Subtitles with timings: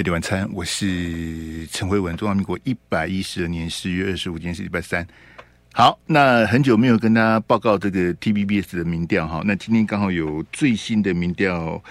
[0.00, 2.16] 飞碟晚餐，我是陈慧文。
[2.16, 5.06] 中华民国一百一十二年十月二十五，今天是礼拜三。
[5.74, 11.84] 好，那很久没有跟大家报告这个 TVBS 的民调哈，那今天刚好有最新的民调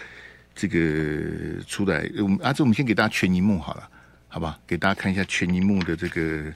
[0.55, 2.09] 这个出来。
[2.17, 3.87] 我们啊，这我们先给大家全萤幕好了，
[4.27, 4.59] 好吧？
[4.65, 6.51] 给大家看一下全萤幕的这个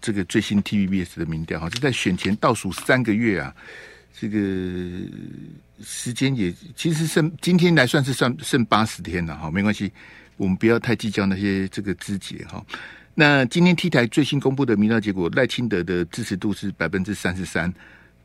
[0.00, 3.52] 这个最新 TVBS 的民调哈，这在选前倒数三个月啊，
[4.16, 4.38] 这个
[5.82, 9.90] 时间也其实剩今天来算是算剩八十天了哈，没关系。
[10.36, 12.64] 我们不要太计较那些这个枝节哈。
[13.14, 17.72] 那今天 T 台最新公布的民调结果，赖清德的支持度是百分之三十三，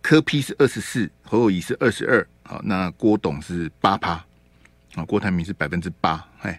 [0.01, 4.13] 柯 P 是二十四，侯友宜是二十二，好，那郭董是八趴，
[4.95, 6.57] 啊，郭台铭是百分之八，哎，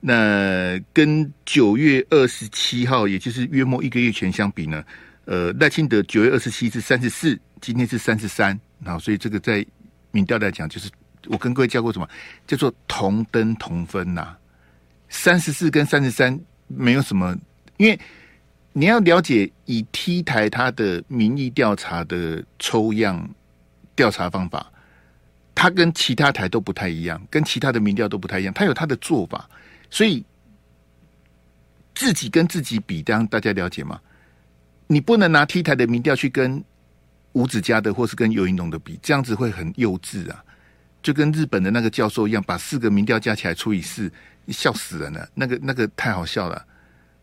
[0.00, 4.84] 那跟九月二十七号，也就是约莫一个月前相比呢，
[5.24, 9.66] 呃，赖清德九月二十七是三十四，今天是三十三，好，所以这个在
[10.12, 10.88] 民调来讲，就是
[11.26, 12.08] 我跟各位教过什么，
[12.46, 14.36] 叫做同登同分呐、
[15.16, 17.34] 三十四跟三十三没有什么，
[17.78, 17.98] 因为
[18.74, 23.28] 你要了解以 T 台它的民意调查的抽样
[23.96, 24.70] 调查方法，
[25.54, 29.48] 它跟其他台都不太一样，跟其他的民调都不太一样，它有它的做法，
[29.88, 30.22] 所以
[31.94, 33.98] 自己跟自己比，这样大家了解吗？
[34.86, 36.62] 你不能拿 T 台的民调去跟
[37.32, 40.44] 吴子嘉的或是跟游云龙的比，这样子会很幼稚啊，
[41.02, 44.12] 就跟日本的那个教授一样，把四个民调加起来除以四。
[44.48, 46.64] 笑死人了，那个那个太好笑了。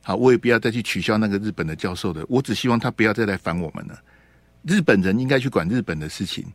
[0.02, 2.26] 好，我也不要再去取消那个日本的教授的。
[2.28, 3.98] 我只希望他不要再来烦我们了。
[4.64, 6.46] 日本人应该去管日本的事情，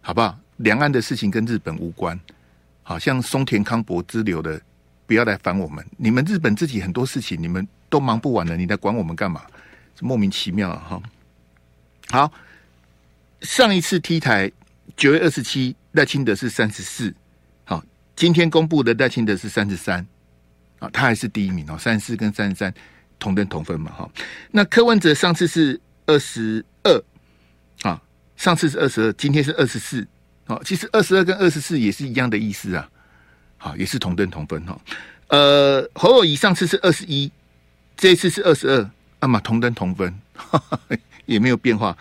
[0.00, 0.38] 好不好？
[0.56, 2.18] 两岸的事情跟日本无关。
[2.82, 4.60] 好像松田康博之流的，
[5.06, 5.84] 不要来烦我们。
[5.96, 9.42] 你们日本自己很多事情，你们都忙不完了，你来管我们干嘛？
[10.00, 10.74] 莫名其妙！
[10.78, 11.02] 哈。
[12.08, 12.32] 好，
[13.42, 14.50] 上一次 T 台
[14.96, 17.14] 九月二十七，赖清德是三十四。
[18.18, 20.04] 今天公布的赖清德是三十三
[20.80, 22.74] 啊，他还是第一名哦，三十四跟三十三
[23.16, 24.10] 同登同分嘛哈。
[24.50, 27.04] 那柯文哲上次是二十二
[27.82, 28.02] 啊，
[28.34, 30.04] 上次是二十二，今天是二十四
[30.48, 30.60] 啊。
[30.64, 32.90] 其实二十二跟二十四也是一样的意思啊，
[33.56, 34.76] 好，也是同登同分哈。
[35.28, 37.30] 呃，侯友宜上次是二十一，
[37.96, 40.80] 这次是二十二，那么同登同分呵呵
[41.26, 41.96] 也没有变化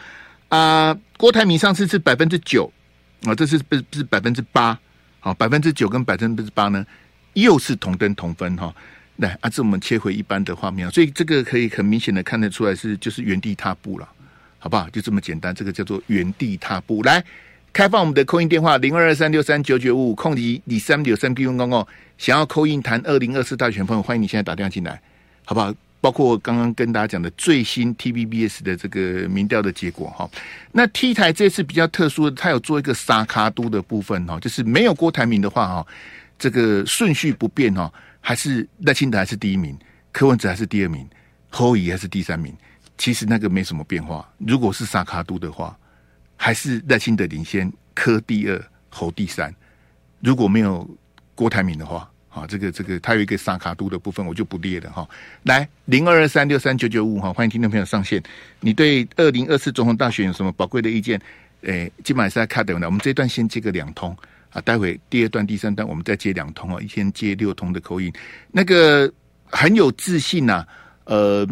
[0.50, 0.97] 啊。
[1.16, 2.74] 郭台铭上次是百分之九
[3.22, 4.80] 啊，这次不是不是百分之八。
[5.28, 6.86] 好，百分之九跟百分之八呢，
[7.34, 8.74] 又是同灯同分哈。
[9.18, 14.08] 来，啊，这我们切回一般的画面，所以这个可以很明显的看得出来是就是原地踏步了，
[14.58, 14.90] 好不好？
[14.90, 17.04] 就这么简单，这个叫做原地踏步。
[17.04, 17.22] 来，
[17.74, 21.86] 开放我们的扣音电话零二二三六三九九五五，空集李三九三 B 公公哦，
[22.18, 25.02] 想要扣音谈二零二四大选朋友，欢迎你现在打电话进来，
[25.44, 25.74] 好不好？
[26.07, 30.29] 包括刚刚跟大家讲的最新 TVBS 的这个民调的结果哈，
[30.72, 35.88] 那 T 台这次比较特殊的，它有做一个沙卡都的部分哈，就是没有郭台铭的话哈，
[36.40, 37.91] 这个顺序不变哈，
[38.22, 39.78] 还是赖清德还是第一名，
[40.13, 41.06] 柯文哲还是第二名，
[41.50, 42.56] 侯友宜还是第三名，
[42.97, 44.25] 其实那个没什么变化。
[44.38, 45.78] 如果是沙卡都的话，
[46.38, 49.53] 还是赖清德领先，柯第二，侯第三。
[50.22, 50.89] 如果没有
[51.35, 52.09] 郭台铭的话。
[52.38, 55.08] 啊，这个这个，它有一个萨卡度的部分，我就不列了哈。
[55.44, 58.22] 来，零二二三六三九九五哈，欢迎听众朋友上线。
[58.59, 61.20] 你对二零二四总统大选有什么宝贵的意见？
[61.62, 62.88] 诶，今晚是在卡等的。
[62.88, 64.16] 我们这一段先接个两通
[64.52, 68.14] 啊，待会第二段、第三段我们再接两通啊，一天接六通的口音。
[68.52, 69.12] 那个
[69.46, 70.64] 很有自信呐、
[71.06, 71.48] 呃，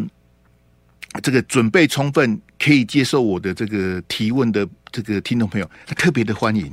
[1.23, 6.72] 这个准备充分，可以接受我的这个提问的这个听众朋友，特别的欢迎。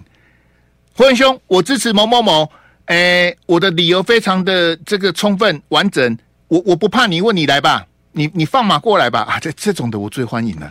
[0.95, 2.51] 辉文兄，我支持某某某。
[2.93, 9.41] 哎、我的理由非常的这个充分完整，我我不怕你问你来吧，你你放马过来吧啊！
[9.41, 10.71] 这这种的我最欢迎了，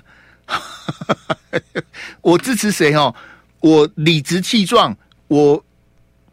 [2.21, 3.15] 我支持谁哦？
[3.59, 4.95] 我理直气壮，
[5.29, 5.65] 我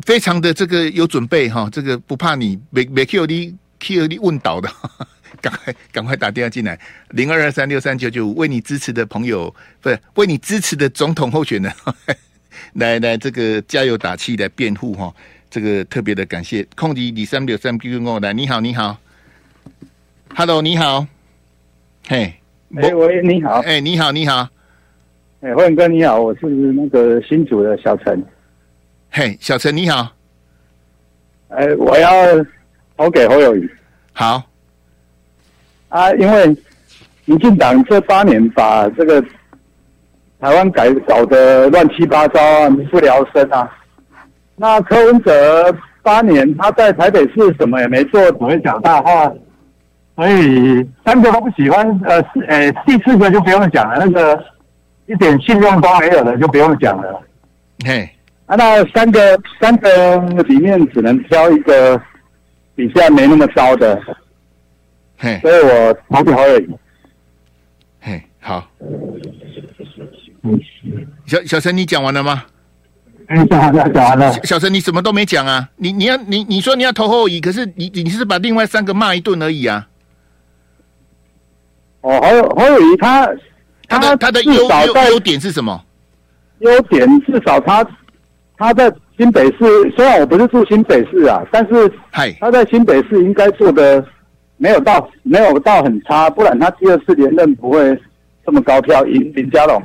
[0.04, 4.70] 非常的这个有准备哈，这个不怕你没没 q d q d 问倒的，
[5.40, 6.78] 赶快赶快打电话进来，
[7.12, 11.72] 零二二三六三九九五，为你支持的朋友不是为你支持的总统候选人，
[12.76, 15.10] 来来这个加油打气来辩护哈。
[15.50, 18.98] 这个特别的感谢，空迪李三六三 Q 跟我来，你好，你好
[20.34, 21.06] ，Hello，你好，
[22.06, 22.34] 嘿，
[22.76, 24.46] 哎喂，你好，哎，你好，你好，
[25.40, 28.22] 哎，辉文哥你好，我是那个新竹的小陈，
[29.10, 30.12] 嘿，小陈你好，
[31.48, 32.12] 哎，我要
[32.96, 33.66] 投给侯友宜，
[34.12, 34.42] 好，
[35.88, 36.54] 啊，因为
[37.24, 39.22] 民进党这八年把这个
[40.40, 43.74] 台湾改搞得乱七八糟，民不聊生啊。
[44.58, 49.32] 那柯文哲八年，他在台北市什么也没做，只会讲大话，
[50.16, 51.86] 所以三个都不喜欢。
[52.04, 54.44] 呃，是，呃，第四个就不用讲了，那个
[55.06, 57.22] 一点信用都没有的就不用讲了。
[57.84, 58.08] 嘿，
[58.46, 62.00] 啊，那三个三个里面只能挑一个
[62.74, 64.00] 比较没那么糟的。
[65.16, 66.68] 嘿，所以我投给侯友宜。
[68.00, 68.66] 嘿，好。
[71.26, 72.44] 小小陈，你讲完了吗？
[73.28, 74.32] 嗯，讲完了，讲完了。
[74.44, 75.68] 小陈，你什么都没讲啊？
[75.76, 79.86] 你你要你你说你要投侯友宜，可是你你是把另外三个骂一顿而已啊？
[82.00, 83.28] 哦，侯友侯友宜他
[83.86, 85.84] 他的他的优优优点是什么？
[86.60, 87.86] 优点至少他
[88.56, 89.58] 他在新北市，
[89.94, 91.92] 虽然我不是住新北市啊，但是
[92.40, 94.02] 他在新北市应该做的
[94.56, 98.00] 没有到没有到很差，不然他第二次连任不会
[98.46, 99.82] 这么高票赢林佳龙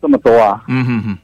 [0.00, 0.62] 这么多啊。
[0.68, 1.18] 嗯哼哼。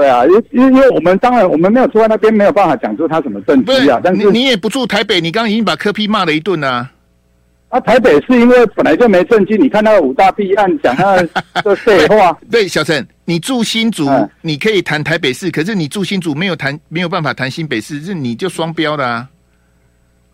[0.00, 4.00] 对啊，因因因为我们当然我们没有住在那边，没有办法讲出他什么政绩啊。
[4.02, 6.90] 但是你你也不住台北，你刚刚已经把柯 P 骂了一顿啊。
[7.68, 12.36] 啊，台北是因为本来就没政绩，你看那个五大弊案讲那个 废话。
[12.50, 14.08] 对，小陈，你住新竹，
[14.40, 19.28] 你可以谈台北市，可是你住新竹没有谈没有办法谈新北市，是你就双标的啊。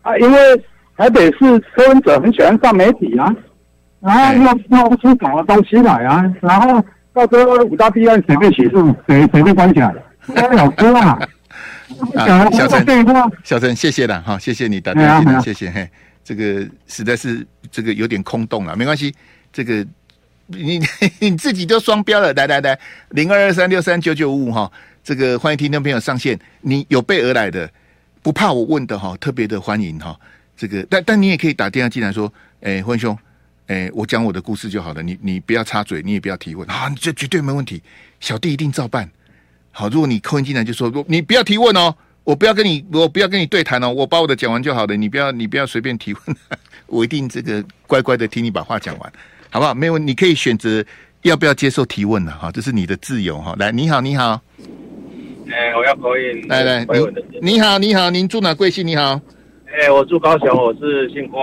[0.01, 0.39] 啊，因为
[0.97, 3.35] 台北市柯文哲很喜欢上媒体啊，
[3.99, 6.81] 然后又又不出什么东西来啊，然后。
[7.25, 9.91] 到时候五大弊案随便起诉，谁随便关起来，
[10.53, 11.19] 老哥啊！
[12.15, 12.85] 啊，小陈，
[13.43, 15.89] 小陈，谢谢了哈，谢谢你打电话谢谢嘿，
[16.23, 19.13] 这个实在是这个有点空洞了，没关系，
[19.51, 19.83] 这个
[20.47, 20.79] 你
[21.19, 22.77] 你自己都双标了，来来来，
[23.11, 24.71] 零二二三六三九九五五哈，
[25.03, 27.67] 这个欢迎听众朋友上线，你有备而来的，
[28.21, 30.15] 不怕我问的哈，特别的欢迎哈，
[30.55, 32.31] 这个但但你也可以打电话进来说，
[32.61, 33.17] 哎，辉兄。
[33.67, 37.81] 哎，我讲我的故事就好了，你你不要插嘴，你也不要提问啊，这绝对没问题，
[38.19, 39.09] 小弟一定照办。
[39.71, 41.93] 好，如果你扣音进来就说，你不要提问哦，
[42.23, 46.37] 我不要跟你，我不要跟你对谈哦，我把我的讲完就好了，你不要你不要随便提问，
[46.87, 49.13] 我一定这个乖乖的听你把话讲完，
[49.49, 49.73] 好不好？
[49.73, 50.83] 没有，你可以选择
[51.23, 53.53] 要不要接受提问了哈，这是你的自由哈。
[53.59, 54.41] 来，你好，你好，
[55.51, 56.85] 哎，我要口音，来来，
[57.41, 58.87] 你你好，你好，您住哪贵姓？
[58.87, 59.19] 你好，
[59.77, 61.41] 哎，我住高雄，我是姓郭。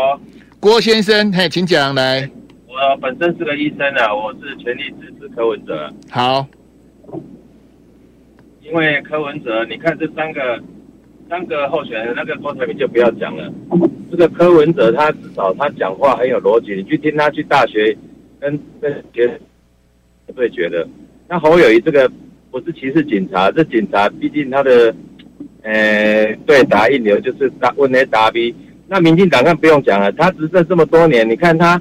[0.65, 2.27] 郭先生，嘿，请讲来。
[2.67, 5.93] 我本身是个医生啊，我是全力支持柯文哲。
[6.09, 6.47] 好，
[8.63, 10.59] 因为柯文哲，你看这三个
[11.29, 13.53] 三个候选人，那个郭台铭就不要讲了。
[14.11, 17.95] 这个柯文哲，他至少他讲话很有逻辑，你去听他去大学
[18.41, 19.39] 跟跟学
[20.35, 20.89] 对决的。
[21.29, 22.11] 那侯友谊这个
[22.51, 24.95] 不是歧视警察，这警察毕竟他的
[25.61, 28.55] 呃对答一流，就是答问 A 答 B。
[28.87, 31.81] 那民进党更不用讲了，他执政这么多年，你看他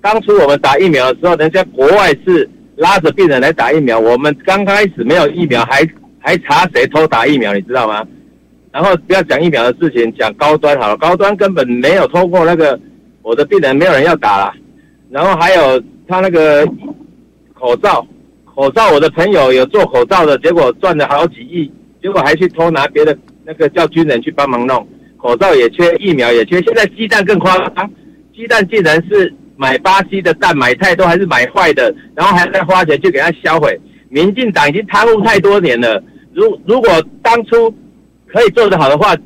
[0.00, 5.88] 当初我们打疫苗的时候，人家国外是拉着病人来打疫苗，我们刚开始没有疫苗，还
[6.20, 8.06] 还查谁偷打疫苗，你知道吗？
[8.70, 12.78] 然后不要讲疫苗的事情，讲高端好了，高端根本没有偷过那个
[13.22, 14.52] 我的病人，没有人要打了。
[15.10, 16.66] 然后还有他那个
[17.54, 18.06] 口罩，
[18.44, 21.72] 口罩我的朋友有做口罩的，结果赚了好几亿，
[22.02, 24.86] 结果还去偷拿别的那个叫军人去帮忙弄。
[25.16, 27.90] 口罩也缺，疫苗也缺，现在鸡蛋更夸张，
[28.34, 33.78] 鸡蛋竟然是买巴西的蛋，买太多还是买坏的，然后还在花钱去给它销毁。
[34.08, 36.02] 民进党已经贪污太多年了，
[36.32, 36.90] 如如果
[37.22, 37.74] 当初
[38.26, 39.16] 可以做得好的话，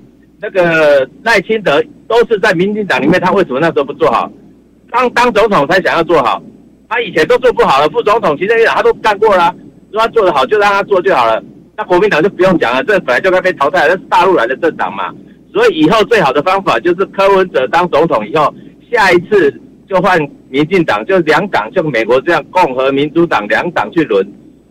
[0.40, 4.30] 那个赖清德都是在民进党里面，他为什么那时候不做好？
[4.90, 6.42] 当当总统才想要做好，
[6.88, 9.54] 他以前都做不好了，副总统、行政院长他都干过了，
[9.90, 11.42] 如果他做得好就让他做就好了。
[11.76, 15.14] 那国民党就不用讲了，这本来就该被淘汰了，那是大陆来的政党嘛。
[15.52, 18.54] 所以以后最好的方法就是柯文哲当总统以后，
[18.90, 19.52] 下一次
[19.88, 24.26] 就换民进党，就两党，就美国这样共和民主党两党去轮，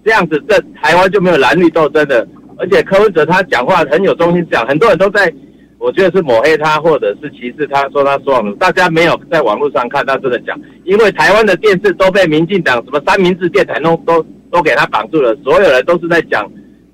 [0.05, 2.27] 这样子这台湾就没有蓝绿斗争的。
[2.57, 5.33] 而且柯文哲他讲话很有中心思想，很多人都在，
[5.77, 14.21] 我觉得是抹黑他或者是歧视他，说他说谎，大家没有在网络上看他真的讲，因为台湾的电视都被民进党什么三明治电台弄都
[14.51, 16.49] 都给他绑住了，所有人都是在讲，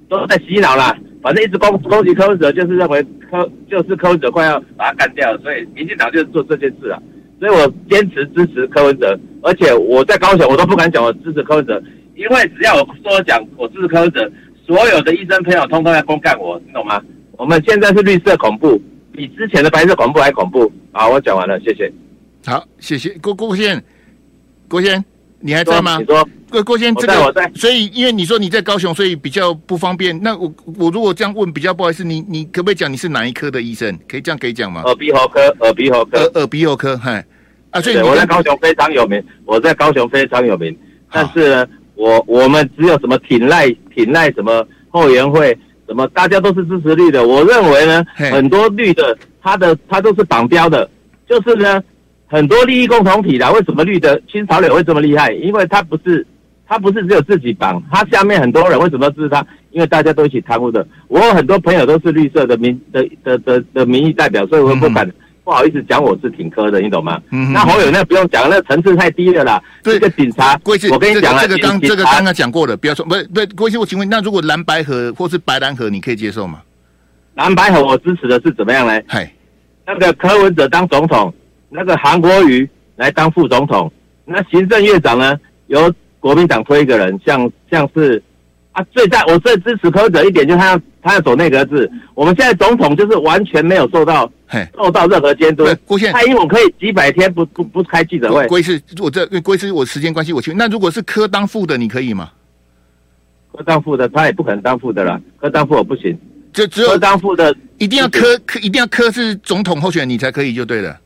[0.07, 0.95] 都在洗脑啦。
[1.25, 7.01] 反正一直攻攻击柯文哲，就是认为柯就是柯文哲快要把他干掉了，所以民进党就是做这件事啊。
[7.39, 11.81] 所以我坚持支持柯文哲，而且我在高雄我都不敢讲我支持柯文哲，
[12.15, 14.31] 因为只要我说讲我支持柯文哲，
[14.67, 17.01] 所有的医生朋友通通要公干我，你懂吗？
[17.39, 18.79] 我们现在是绿色恐怖，
[19.11, 20.71] 比之前的白色恐怖还恐怖。
[20.91, 21.91] 好，我讲完了，谢谢。
[22.45, 23.83] 好，谢谢郭郭先
[24.69, 25.03] 郭先。
[25.45, 25.99] 你还在吗？
[25.99, 27.51] 你说，郭郭先生，这个。
[27.53, 30.19] 所以，因为你说你在高雄，所以比较不方便。
[30.23, 32.03] 那我我如果这样问，比较不好意思。
[32.03, 33.95] 你你可不可以讲你是哪一科的医生？
[34.07, 34.81] 可以这样可以讲吗？
[34.85, 36.97] 耳鼻喉科，耳鼻喉科，耳耳鼻喉科。
[36.97, 37.23] 嗨，
[37.69, 40.75] 啊，所以我在高雄非常有名，我在高雄非常有名。
[41.11, 45.55] 但是呢，我我们只有什么挺赖挺赖什么后援会，
[45.87, 47.27] 什么大家都是支持绿的。
[47.27, 50.89] 我认为呢，很多绿的他的他都是绑标的，
[51.29, 51.83] 就是呢。
[52.27, 55.31] 很多利益共同体啦，为什么绿的清潮流会这么厉害？
[55.33, 56.25] 因为他不是
[56.67, 59.45] 他不是只有自己绑，他下面很多人为什么支持他？
[59.71, 60.85] 因为大家都一起贪污的。
[61.07, 65.13] 我有很多朋友都是绿色的民的的的的民意代表，所以我不敢、嗯、
[65.43, 67.21] 不好意思讲我是挺柯的，你懂吗？
[67.31, 69.61] 嗯、那侯友那不用讲，那个层次太低了啦。
[69.83, 70.59] 这个警察，
[70.91, 76.61] 我跟你讲了，这个刚这个刚刚讲过了，不要说不是不是，郭医师，我请问，那如果蓝白河或是白蓝河，你可以接受吗？
[77.35, 78.99] 蓝白河我支持的是怎么样呢？
[79.07, 79.29] 嗨，
[79.85, 81.33] 那个柯文哲当总统，
[81.69, 83.91] 那个韩国瑜来当副总统，
[84.25, 85.93] 那行政院长呢由。
[86.17, 88.19] 国民党推一个人，像像是
[88.71, 91.87] 啊，最大我最支持柯者一点，就是他要他要走内阁制。
[92.15, 94.27] 我们现在总统就是完全没有受到
[94.75, 95.63] 受到任何监督。
[95.85, 98.47] 郭先生，蔡英文可以几百天不不不开记者会。
[98.47, 100.51] 郭医师，我这郭医师，我时间关系，我去。
[100.55, 102.31] 那如果是柯当副的，你可以吗？
[103.55, 105.21] 柯当副的，他也不可能当副的了。
[105.39, 106.17] 柯当副我不行，
[106.51, 110.99] 就只有柯当副的，一定要柯柯，一定要柯是总统候选人，你才可以就对了。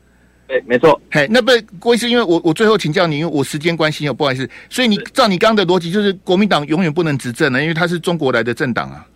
[0.50, 1.00] 对，没错。
[1.12, 4.50] 嘿，那不郭医师，因为我我最后请教你，因为我时间关系哦，不好意思。
[4.68, 9.06] 所以你照你刚刚的逻辑，就是国民党永远不能执政了，因为他是中国来的政党啊。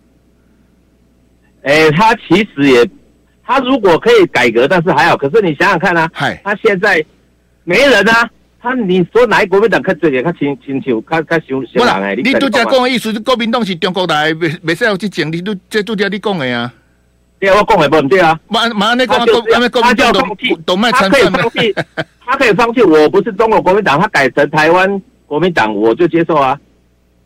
[1.63, 2.89] 哎，他其实也，
[3.43, 5.17] 他如果可以改革，但是还好。
[5.17, 7.05] 可是你想想看啊，嗨，他现在
[7.65, 8.29] 没人啊。
[8.61, 16.71] 他你说哪一国民党看这个，他亲亲像，他他想想人你都在讲的意思，国民党是中国来，没没使要去讲，你都这都叫你讲的呀。
[17.45, 18.39] 对啊，我讲的不对啊。
[18.47, 20.57] 马马那个他就要放弃，
[20.91, 21.75] 他可以放弃，
[22.25, 22.81] 他可以放弃。
[22.81, 26.59] 我不是中国国民党，他改成台湾国民党，我就接受啊。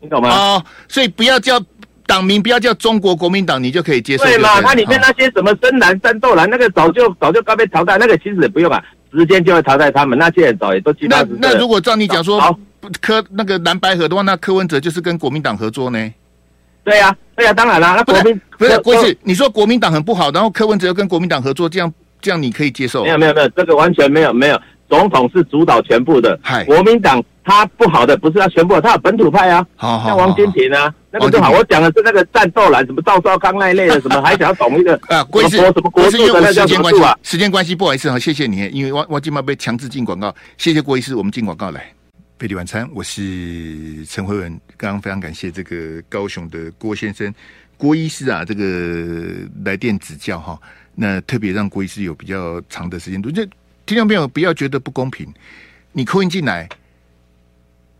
[0.00, 0.28] 你懂吗？
[0.30, 1.60] 哦，所以不要叫
[2.06, 4.32] 党名，不要叫中国国民党，你就可以接受对。
[4.34, 4.60] 对嘛？
[4.62, 10.18] 它里面那些什么深蓝、战斗蓝，那个早就早就该被淘汰，那个其实也不用啊，时间就会淘汰他们。
[10.18, 11.28] 那些人早也都七八十。
[11.38, 12.58] 那那如果照你讲说，
[13.00, 16.12] 柯那个蓝白合的话，那柯文哲就是跟国民党合作呢？
[16.84, 17.94] 对呀、啊，对呀、啊，当然啦。
[17.96, 23.04] 那国民不是郭医师，你说国民党很不好，然后柯文哲要跟国民党合作，这样这样你可以接受？
[23.04, 24.60] 没有没有没有，这个完全没有没有。
[24.88, 31.52] 总统是主导全部的，嗨，国民党他不好的不是他全部，他有本土派啊，好好像王金平啊，那个就好。
[31.52, 35.22] 我讲的是那个战斗蓝，什么赵少康那一类的，什么还想要懂一个 啊？
[35.30, 41.92] 国是，什么国是因为时间关系，时间关系不好意思啊，谢谢你，因为我我今晚被强制进广告，谢谢郭医师，我们进广告来。
[42.40, 44.50] 费力晚餐，我是陈辉文。
[44.78, 47.30] 刚刚非常感谢这个高雄的郭先生、
[47.76, 50.58] 郭医师啊，这个来电指教哈。
[50.94, 53.44] 那特别让郭医师有比较长的时间度，就
[53.84, 55.30] 听众朋友不要觉得不公平。
[55.92, 56.66] 你扣音进来，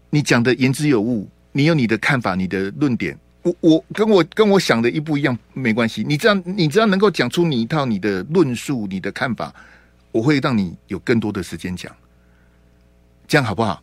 [0.08, 3.14] 你讲的言之有物，你有你的看法、你的论点。
[3.42, 6.02] 我我跟我跟我想的一不一样没关系。
[6.02, 9.54] 你这样，你只要能够讲出你一套你的论述、你的看法，
[10.12, 11.94] 我会让你有更多的时间讲。
[13.28, 13.82] 这样好不好？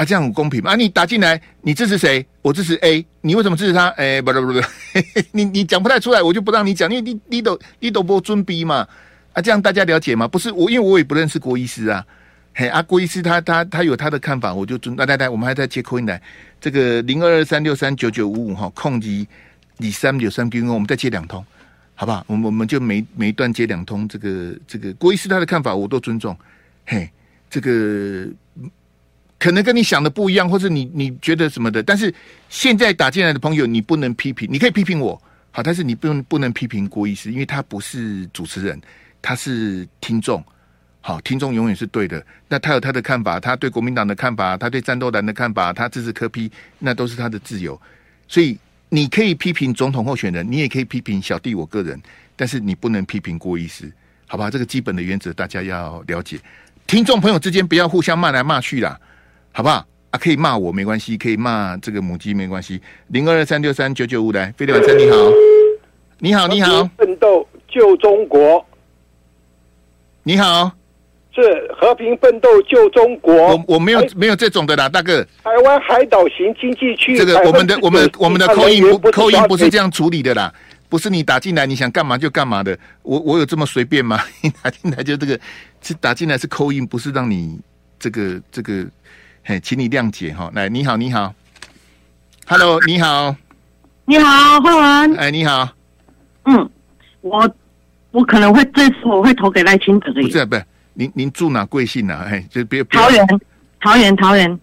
[0.00, 0.72] 啊，这样很公平吗？
[0.72, 2.26] 啊，你打进来，你支持谁？
[2.40, 3.88] 我支持 A，你为什么支持他？
[3.88, 4.60] 哎、欸，不不不，
[5.32, 8.88] 你你讲不太出来，我就不让你讲，因为你你都你都不尊逼嘛。
[9.34, 10.26] 啊，这样大家了解吗？
[10.26, 12.02] 不是我，因为我也不认识郭医师啊。
[12.54, 14.96] 嘿，啊，郭医师他他他有他的看法，我就尊。
[14.96, 16.18] 来来来，我们还在接空音来，
[16.58, 19.28] 这个零二二三六三九九五五哈，控机
[19.76, 21.44] 你三九三九五，我们再接两通，
[21.94, 22.24] 好不好？
[22.26, 26.34] 我们我们就每每一段接两通，这个这个郭医师他的看法我都尊重。
[26.86, 27.06] 嘿，
[27.50, 28.26] 这个。
[29.40, 32.14] 可能跟你想的不一样，或者你你觉得什么的，但是
[32.50, 35.20] 现在打进来的朋友，你不能批评，你可以批评我，
[35.50, 38.78] 好，但是你不用不能批评郭医师，因为他不是主持人，
[39.22, 40.44] 他是听众，
[41.00, 42.22] 好，听众永远是对的。
[42.48, 47.80] 那他有他的看法，他对国民党的看法，他对战斗党的看法，他支持柯 P，那都是他的自由。
[48.28, 48.58] 所以
[48.90, 51.98] 你可以批评总统候选人，你也可以批评小弟我个人，
[52.36, 53.90] 但是你不能批评郭医师，
[54.26, 54.50] 好吧？
[54.50, 56.38] 这个基本的原则大家要了解。
[56.86, 59.00] 听众朋友之间不要互相骂来骂去啦。
[59.52, 60.18] 好不好啊？
[60.18, 62.80] 可以骂我没关系，可以骂这个母鸡没关系。
[63.08, 65.16] 零二二三六三九九五来，费力晚餐你好，
[66.18, 68.64] 你好你好，奋斗救中国，
[70.22, 70.72] 你好，
[71.34, 71.40] 是
[71.76, 73.34] 和平奋斗救中国。
[73.34, 75.24] 我我没有没有这种的啦，大哥。
[75.44, 80.52] 台湾海岛型经济区，这个我们的我们我们的扣音不扣音不是这样处理的啦，
[80.88, 82.76] 不是你打进来你想干嘛就干嘛的。
[83.02, 84.20] 我我有这么随便吗？
[84.42, 85.38] 你打进来就这个
[85.82, 87.58] 是打进来是扣音，不是让你
[87.98, 88.84] 这个这个。
[89.50, 90.48] 嘿，请你谅解哈。
[90.54, 91.34] 来，你好，你好
[92.46, 93.34] ，Hello，你好，
[94.04, 95.16] 你好，慧文。
[95.16, 95.68] 哎，你好。
[96.44, 96.70] 嗯，
[97.20, 97.52] 我
[98.12, 100.22] 我可能会这次我会投给赖清德的。
[100.22, 100.64] 不是，不是，
[100.94, 102.24] 您您住哪贵姓啊？
[102.28, 103.26] 哎，就别桃园，
[103.80, 104.60] 桃园，桃园。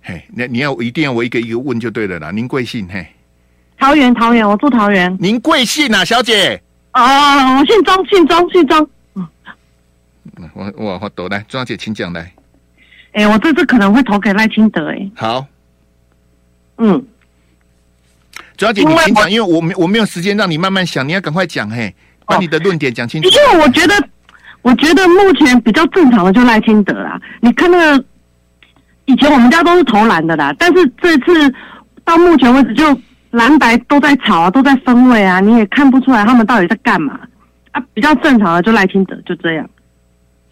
[0.00, 2.30] 嘿，那你要一定要我一个一个问就对了啦。
[2.30, 2.88] 您贵姓？
[2.88, 3.06] 嘿，
[3.78, 5.14] 桃园，桃园，我住桃园。
[5.20, 6.58] 您贵姓啊，小姐？
[6.94, 7.02] 哦，
[7.58, 8.88] 我姓张，姓张，姓张。
[9.16, 9.28] 嗯，
[10.54, 12.32] 我我我懂来，庄姐，请讲来。
[13.12, 14.90] 哎、欸，我这次可能会投给赖清德。
[14.90, 15.46] 哎，好，
[16.78, 17.04] 嗯，
[18.56, 21.94] 主要姐，你先讲，因为我没我没有时间让你慢慢想，你要赶快讲，嘿，
[22.26, 23.28] 把你的论点讲清楚。
[23.28, 23.94] 因为我觉得，
[24.62, 27.20] 我觉得目前比较正常的就赖清德啦。
[27.40, 28.04] 你看那个
[29.04, 31.54] 以前我们家都是投蓝的啦，但是这次
[32.04, 32.98] 到目前为止就
[33.32, 37.20] 蓝白都在吵啊，都在分位啊，你也看不出来他们到底在干嘛
[37.72, 37.84] 啊。
[37.92, 39.68] 比较正常的就赖清德就这样，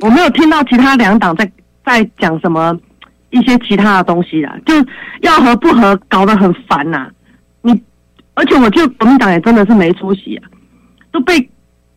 [0.00, 1.50] 我没有听到其他两党在
[1.92, 2.78] 在讲什么
[3.30, 4.74] 一些其他的东西啦，就
[5.22, 7.10] 要和不和搞得很烦呐、啊。
[7.62, 7.82] 你
[8.34, 10.48] 而且我觉得国民党也真的是没出息啊，
[11.10, 11.50] 都被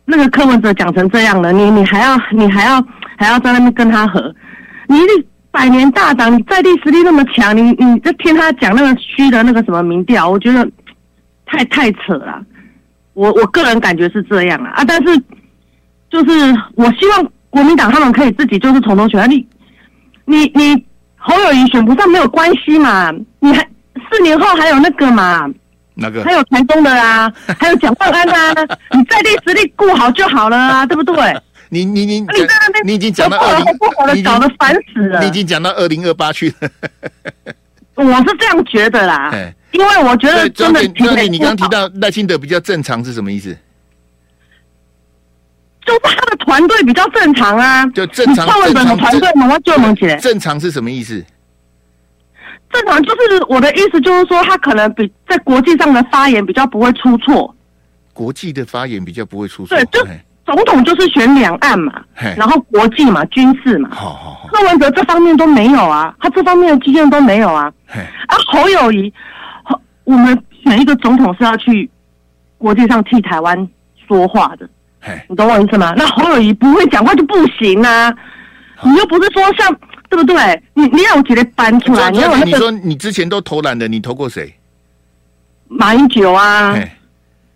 [0.04, 2.84] 那个柯文哲讲成这样了，你你还要你还要
[3.16, 4.34] 还要在那边跟他和，
[4.88, 4.96] 你。
[5.54, 10.68] 百年大党，你在地实力那么强，你你就听他讲那个虚的那个什么民调，我觉得
[11.46, 12.44] 太太扯了。
[13.12, 14.84] 我我个人感觉是这样啊啊！
[14.84, 15.16] 但是
[16.10, 19.26] 就是我希望国民党他们可以自己就是从头选啊。
[19.26, 19.46] 你
[20.24, 20.84] 你你
[21.16, 23.12] 侯友谊选不上没有关系嘛？
[23.40, 23.62] 你还
[24.10, 25.48] 四年后还有那个嘛？
[25.94, 26.24] 那个？
[26.24, 31.36] 还有台中的啊，还有蒋万安啊，你在地实力顾好就好了啊，对不对？
[31.68, 33.66] 你你你，你在那边，你已经讲到二零，
[34.14, 35.20] 你搞得烦死了。
[35.20, 36.70] 你已经讲到二零二八去了。
[37.96, 39.32] 我是这样觉得啦，
[39.72, 40.82] 因为我觉得真的。
[40.82, 43.56] 你刚刚提到赖清德比较正常是什么意思？
[45.86, 48.46] 就是他的团队比较正常啊，就正常。
[48.46, 50.14] 蔡文的团队嘛，我就能起来。
[50.18, 51.24] 正常是什么意思？
[52.72, 57.52] 正常就是我的意思，就是说他可能比在国际上的发言比较不会出错。
[58.12, 60.06] 国际的发言比较不会出错，对，就。
[60.46, 62.04] 总统就是选两岸嘛，
[62.36, 63.88] 然后国际嘛，军事嘛。
[63.90, 64.48] 好好好。
[64.52, 67.72] 柯文哲这方面都没有啊，他这方面的经验都没有啊。
[67.88, 69.12] 啊，侯友宜，
[70.04, 71.90] 我们选一个总统是要去
[72.58, 73.68] 国际上替台湾
[74.06, 74.68] 说话的，
[75.28, 75.94] 你懂我意思吗？
[75.96, 78.14] 那侯友谊不会讲话就不行啊！
[78.82, 79.74] 你又不是说像
[80.08, 80.62] 对不对？
[80.74, 84.54] 你你要直接搬出来，你要你说你之前都投篮的，你投过谁？
[85.68, 86.76] 马英九啊。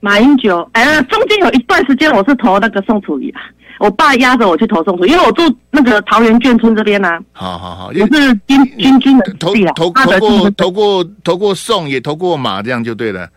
[0.01, 3.43] 马英九，哎呀，中间有一段时间我是投那个宋楚瑜啊，
[3.81, 7.19] 我爸压着我去投宋楚瑜，因为我住那个桃园眷村这边呢、啊。
[7.33, 13.29] 好好好，我是军军军的投投投过投过投过宋，也投过马，这样就对了。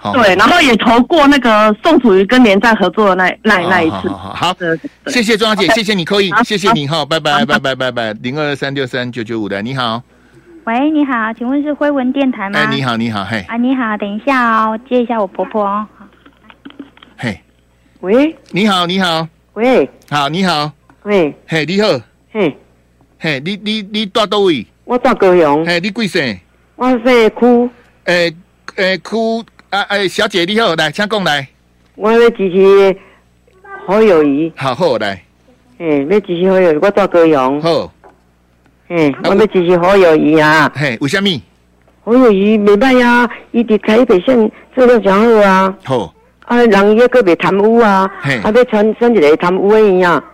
[0.00, 4.08] 好，对，然后也投过那个宋楚瑜跟连战合作的那那那一次。
[4.08, 4.56] 好，
[5.08, 10.00] 谢谢庄小姐，谢谢你扣印，谢谢你哈，拜拜拜拜拜拜，零二三六三九九五的，你好。
[10.64, 12.60] 喂，你好，请问是辉文电台吗？
[12.60, 13.44] 哎，你好，你好，嘿。
[13.48, 15.86] 啊，你好，等一下哦，接一下我婆婆哦。
[17.16, 17.40] 嘿，
[18.00, 20.70] 喂，你好，你好，喂，好，你好，
[21.02, 21.88] 喂，嘿，你好，
[22.30, 22.56] 嘿，
[23.18, 24.64] 嘿，你你你住倒位？
[24.84, 25.66] 我住高雄。
[25.66, 26.38] 嘿，你贵姓？
[26.76, 27.70] 我姓区。
[28.04, 28.32] 诶
[28.76, 31.46] 诶，区啊诶，小姐你好，来，请讲来。
[31.94, 32.96] 我要支持
[33.86, 34.50] 好友谊。
[34.56, 35.22] 好好来。
[35.78, 37.60] 嘿，要支持好友谊，我住高雄。
[37.60, 37.92] 好。
[38.88, 40.72] 嘿，我要支持好友谊啊。
[40.74, 41.28] 嘿，为什么？
[42.02, 45.76] 好友宜未歹啊，伊伫台北县做得真好啊。
[45.84, 46.14] 好。
[46.46, 48.10] 啊，人伊个别贪污啊，
[48.42, 50.24] 啊，要选选一个贪污的院啊，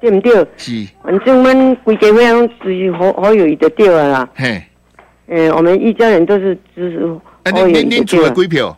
[0.00, 0.34] 对不对？
[0.56, 0.84] 是。
[1.04, 4.28] 反正我们规家会拢支持侯侯友谊就对啊啦。
[4.34, 4.60] 嘿。
[5.28, 7.20] 诶，我们一家人都是支持
[7.52, 8.34] 侯友宜就对了。
[8.34, 8.76] 几票？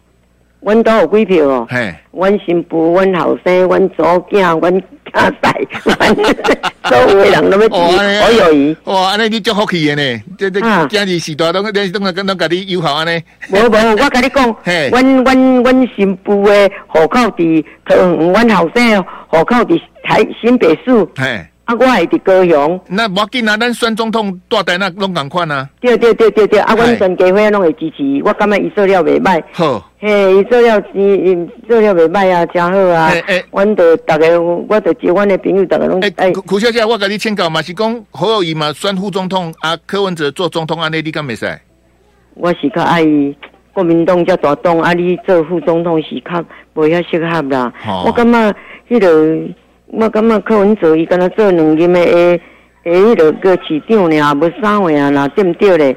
[0.62, 1.66] 阮都有几票哦。
[1.70, 1.94] 嘿。
[2.12, 5.66] 阮新妇、阮后生、阮祖囝、阮家婿，
[6.84, 8.76] 所有的人都要支持侯友宜。
[8.84, 10.22] 哇，安尼你足福气的呢？
[10.36, 13.22] 这这今日时代拢拢拢拢拢甲你友好安尼。
[13.48, 14.56] 无无，我甲你讲，
[14.90, 21.06] 阮阮阮新妇的户口伫桃园，阮后生户口伫台新北市。
[21.16, 21.46] 嘿。
[21.70, 22.80] 啊，我还伫高雄。
[22.88, 25.68] 那无要紧啊，咱选总统大台那拢共款啊。
[25.80, 29.40] 对对对对对，啊，阮全家伙拢会支持，我感觉伊做了袂歹。
[29.52, 29.88] 好。
[30.00, 33.10] 嘿，伊做了，伊伊做了袂歹啊，真好啊。
[33.10, 36.00] 诶诶，阮着逐个，我着接阮的朋友，逐个拢。
[36.00, 41.46] 诶，苦小姐，我甲你请教嘛，是讲侯友谊嘛选副总统，啊，柯文哲做总统，安尼你敢袂使？
[42.34, 43.04] 我是较爱
[43.72, 47.72] 国民党遮大党，啊，你做副总统是较无遐适合啦。
[48.04, 48.54] 我感觉
[48.88, 49.54] 迄个。
[49.92, 52.40] 我感觉柯文哲伊敢若做两任的诶
[52.84, 55.96] 诶，迄个个市长尔，无啥话啊，啦对毋对咧？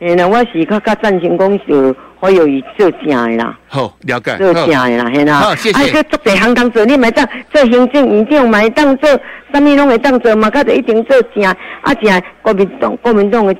[0.00, 3.56] 诶，那我是较较赞成讲是侯友伊做正诶啦。
[3.68, 4.36] 好，了解。
[4.36, 5.34] 做正诶啦，系啦。
[5.40, 5.98] 好，谢谢。
[5.98, 9.08] 啊，做地行当做，你咪当做行政院长，咪当做，
[9.52, 10.50] 啥物拢会当做嘛？
[10.50, 13.56] 较着一定做正，啊正国民党国民党诶，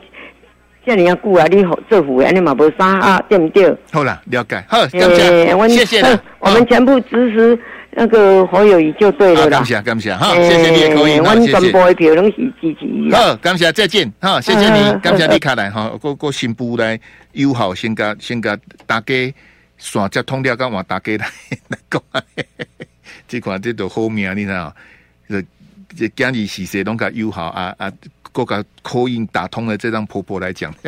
[0.84, 3.72] 遮尔啊久啊，你做副诶，安尼嘛无啥啊，对毋对？
[3.92, 4.64] 好啦，了解。
[4.68, 5.14] 好，谢谢。
[5.68, 6.20] 谢谢。
[6.40, 7.58] 我们全部支持。
[7.96, 11.54] 那个侯友谊就对了啦，感谢感谢哈，谢谢你的口音，谢谢。
[11.54, 13.14] 我全部的票拢是支持。
[13.14, 16.98] 好，感谢再见哈，谢谢你，感谢你卡来哈，个个新妇来
[17.32, 19.14] 友好，先甲先甲大家
[19.78, 21.26] 线接通了，甲换大家来
[21.68, 22.02] 来讲，
[23.28, 24.74] 这款这都好命，你知道？
[25.96, 27.92] 这今日是谁拢甲友好啊啊，
[28.32, 30.74] 个个口音打通了，这张婆婆来讲。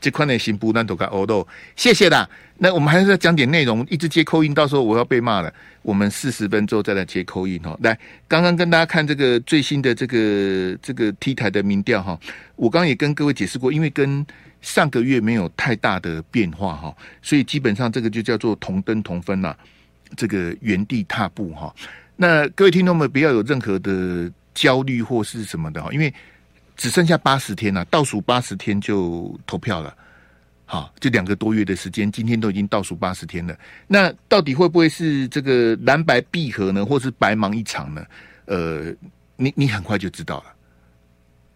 [0.00, 2.28] 这块的新不难都该欧豆，谢谢啦。
[2.58, 5.52] 那我们还是要讲点内容，一直接口音，到时候我要被骂了。
[5.80, 7.76] 我们四十分钟再来接口音哈。
[7.82, 12.18] 来，刚刚跟大家看这个最新的这个这个 T 台的民调哈，
[12.54, 14.24] 我刚刚也跟各位解释过，因为跟
[14.60, 19.56] 上个月没有太大的变化哈，所以基本上这个就叫做同登同分呐，
[20.16, 21.74] 这个原地踏步哈。
[22.22, 26.12] 那各位听众们不要有任何的焦虑或是什么的哈，因为。
[26.74, 29.94] 只剩下八十天了，倒数八十天就投票了，
[30.64, 33.54] 好，就两个多月的时间，今天都已经倒数八十天了。
[33.86, 38.04] 那到底会不会是这个蓝白闭合呢，或是白忙一场呢？
[38.46, 38.92] 呃，
[39.36, 40.44] 你你很快就知道了。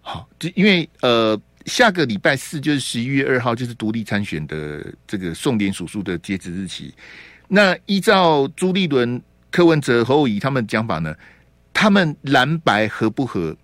[0.02, 6.94] 好，就因为呃，下个礼拜四就是十一月二号，就是独立参选的这个送点数数的截止日期。
[7.48, 9.20] 那依照朱立伦、
[9.56, 11.16] 柯文哲、侯友宜他们讲法呢，
[11.72, 13.56] 他们蓝白合不合？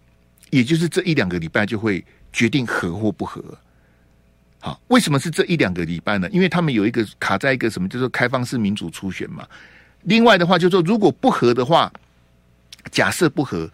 [0.48, 2.02] 也就是这一两个礼拜就会
[2.32, 3.44] 决定合或不合。
[4.58, 6.26] 好，为什么是这一两个礼拜呢？
[6.30, 9.46] 因为他们有一个卡在一个什么，就是开放式民主初选嘛。
[10.04, 11.92] 另外的话，就是说如果不合的话，
[12.90, 13.70] 假设不合，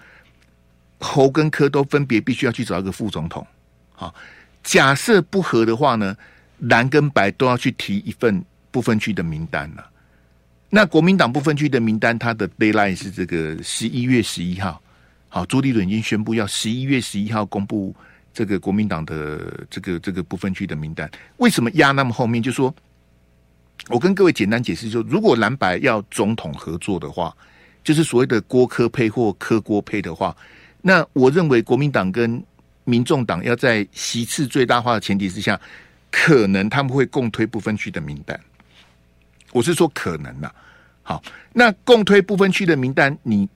[0.98, 3.46] 侯跟柯都分别必须要去找一个副总统。
[3.92, 4.12] 好，
[4.64, 6.16] 假设不合的话呢，
[6.58, 9.90] 蓝跟白都要去提一份不分区的名单了。
[10.70, 14.80] 那国民党不分区的名单，它的 deadline 是这个十一月十一号。
[15.30, 17.94] 好，朱立伦已经宣布要十一月十一号公布
[18.34, 21.10] 这个国民党的这个这个不分区的名单。
[21.38, 22.42] 为什么压那么后面？
[22.42, 22.74] 就说，
[23.88, 27.34] 我跟各位简单解释，说如果蓝白要总统合作的话，
[27.82, 30.36] 就是所谓的郭科配或柯郭配的话，
[30.82, 32.42] 那我认为国民党跟
[32.84, 35.58] 民众党要在席次最大化的前提之下，
[36.10, 38.38] 可能他们会共推不分区的名单。
[39.52, 40.50] 我是说可能呐。
[41.02, 43.48] 好，那共推不分区的名单，你。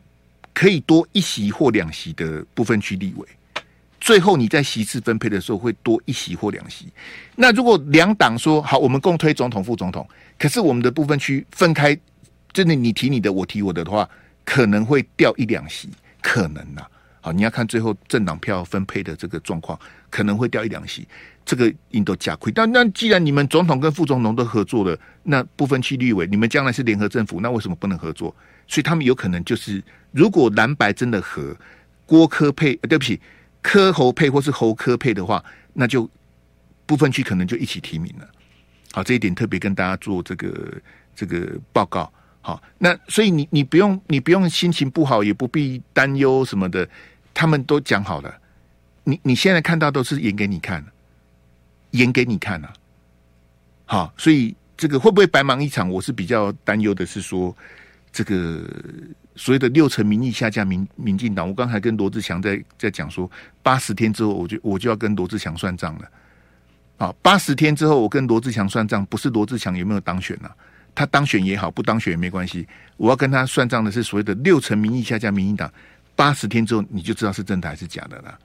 [0.55, 3.27] 可以多一席或两席的不分区立委，
[3.99, 6.93] 最后你在席次分配的时候会多一席或两席。
[7.35, 10.07] 那如果两党说好，我们共推总统、副总统，
[10.39, 11.99] 可是我们的部分区分开，
[12.53, 14.07] 真的你提你的，我提我的的话，
[14.45, 15.89] 可能会掉一两席，
[16.21, 16.87] 可能呐。
[17.23, 21.09] 好，你要看最后政党票分配的这个状况，可能会掉一两席，
[21.45, 22.53] 这个应都加亏。
[22.53, 28.35] 但那既然你们总统跟副总统都合作了，那不分区立委，你们将来是联合政府，那为什么不能合作？
[28.69, 31.57] 所以他们有可能就是，如果蓝白真的和，
[32.07, 33.21] 郭科配，对不起，
[33.61, 36.09] 科侯配或是侯科配的话，那就
[36.87, 38.29] 不分区可能就一起提名了。
[38.93, 40.73] 好，这一点特别跟大家做这个
[41.15, 42.13] 这个报告。
[42.41, 46.89] 好，那所以你你不用你不用心情不好，也不必担忧什么的，
[47.33, 48.35] 他们都讲好了。
[49.05, 50.85] 你你现在看到都是演给你看，
[51.93, 52.75] 演给你看呐、啊。
[53.87, 55.89] 好，所以这个会不会白忙一场？
[55.89, 57.57] 我是比较担忧的是说。
[58.15, 58.63] 这个
[59.37, 63.31] 所谓的六成民意下架民民进党，我刚才跟罗志祥在在讲说，
[63.63, 66.11] 八十天之后，我就我就要跟罗志祥算账了。
[66.99, 70.55] 啊，八十天之后，我跟罗志祥算账，不是罗志祥有没有当选呢、啊？
[70.95, 72.69] 他当选也好，不当选也没关系。
[72.99, 75.73] 我要跟他算账的是所谓的六成民意下架民进党，
[76.15, 78.39] 八十天之后你就知道是真的还是假的了，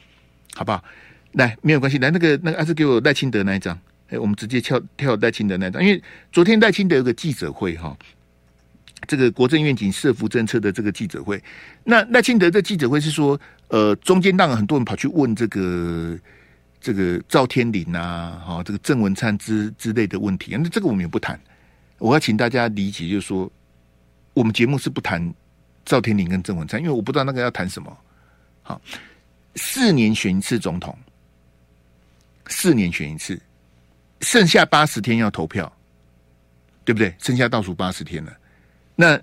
[0.55, 0.81] 好不好？
[1.37, 3.79] 来，没有关系，来那个那个，还是给我赖清德那一张。
[4.09, 7.95] 哎，我们直接跳跳赖清德那一张，因为昨天赖清德有个记者会哈。
[9.07, 11.41] 这个国政愿景社福政策的这个记者会，
[11.83, 16.17] 那赖清德的记者会是说，呃，中间当然很多人跑去问这个
[16.81, 21.39] 这个赵天麟啊，哈，这个郑文灿之之类的问题，那这个我们也不谈。
[21.99, 23.49] 我要请大家理解，就是说，
[24.33, 25.31] 我们节目是不谈
[25.85, 27.95] 赵天麟跟郑文灿，因为我不知道那个要谈什么。
[28.63, 28.81] 好，
[29.55, 30.97] 四年选一次总统，
[32.49, 33.39] 四年选一次，
[34.21, 35.71] 剩下八十天要投票，
[36.83, 37.13] 对不对？
[37.19, 38.33] 剩下倒数八十天了。
[38.95, 39.19] 那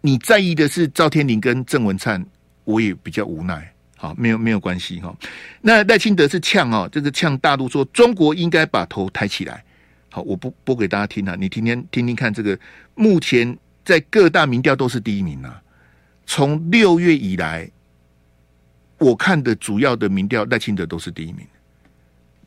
[0.00, 2.24] 你在意的是赵天林跟郑文灿，
[2.64, 3.72] 我也比较无奈。
[3.96, 5.16] 好，没有没有关系哈。
[5.60, 9.62] 那赖清德是呛哦，这个呛大陆说中国应该把头抬起来。
[10.10, 12.34] 好，我不播给大家听啊，你听听听听看。
[12.34, 12.58] 这个
[12.94, 15.62] 目前在各大民调都是第一名啊。
[16.26, 17.70] 从六月以来，
[18.98, 21.46] 我看的主要的民调赖清德都是第一名。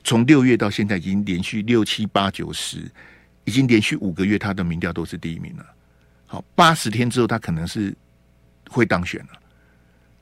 [0.05, 2.77] 从六月到现在，已经连续六七八九十，
[3.43, 5.65] 已经连续五个月，他的民调都是第一名了。
[6.27, 7.93] 好，八十天之后，他可能是
[8.69, 9.29] 会当选了。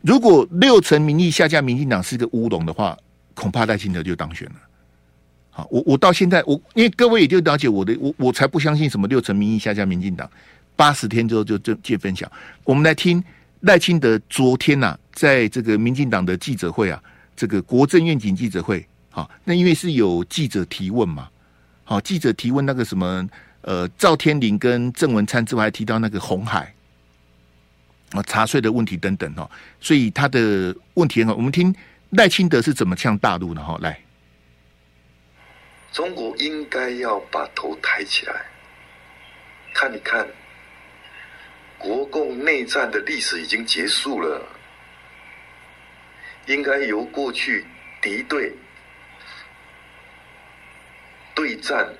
[0.01, 2.97] 如果六成民意下架民进党是个乌龙的话，
[3.33, 4.55] 恐怕赖清德就当选了。
[5.49, 10.29] 好，我我到现在，我因为各位也就了解我的，我我才不相信什么六成民意下架民进党，
[10.77, 12.31] 八十天之后就就见分晓。
[12.63, 13.21] 我们来听
[13.61, 17.03] 赖清德昨天呐、啊，在这个民进党的记者会啊，
[17.35, 21.29] 这个国政愿景记者会，好，那因为是有记者提问嘛，
[21.85, 23.25] 好，记者提问那个什么。
[23.65, 26.75] 呃，赵天林跟郑文灿之外，还提到那个红海
[28.11, 29.49] 啊查税的问题等等哦，
[29.79, 31.35] 所以他的问题很好。
[31.35, 31.73] 我们听
[32.09, 33.77] 赖清德是怎么呛大陆的哈？
[33.79, 33.97] 来，
[35.93, 38.45] 中国应该要把头抬起来，
[39.73, 40.27] 看一看，
[41.77, 44.45] 国共内战的历史已经结束了，
[46.47, 47.65] 应该由过去
[48.01, 48.53] 敌对、
[51.35, 51.93] 对战、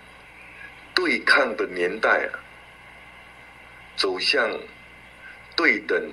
[0.94, 2.40] 对抗的年代啊，
[3.96, 4.50] 走向
[5.56, 6.12] 对等、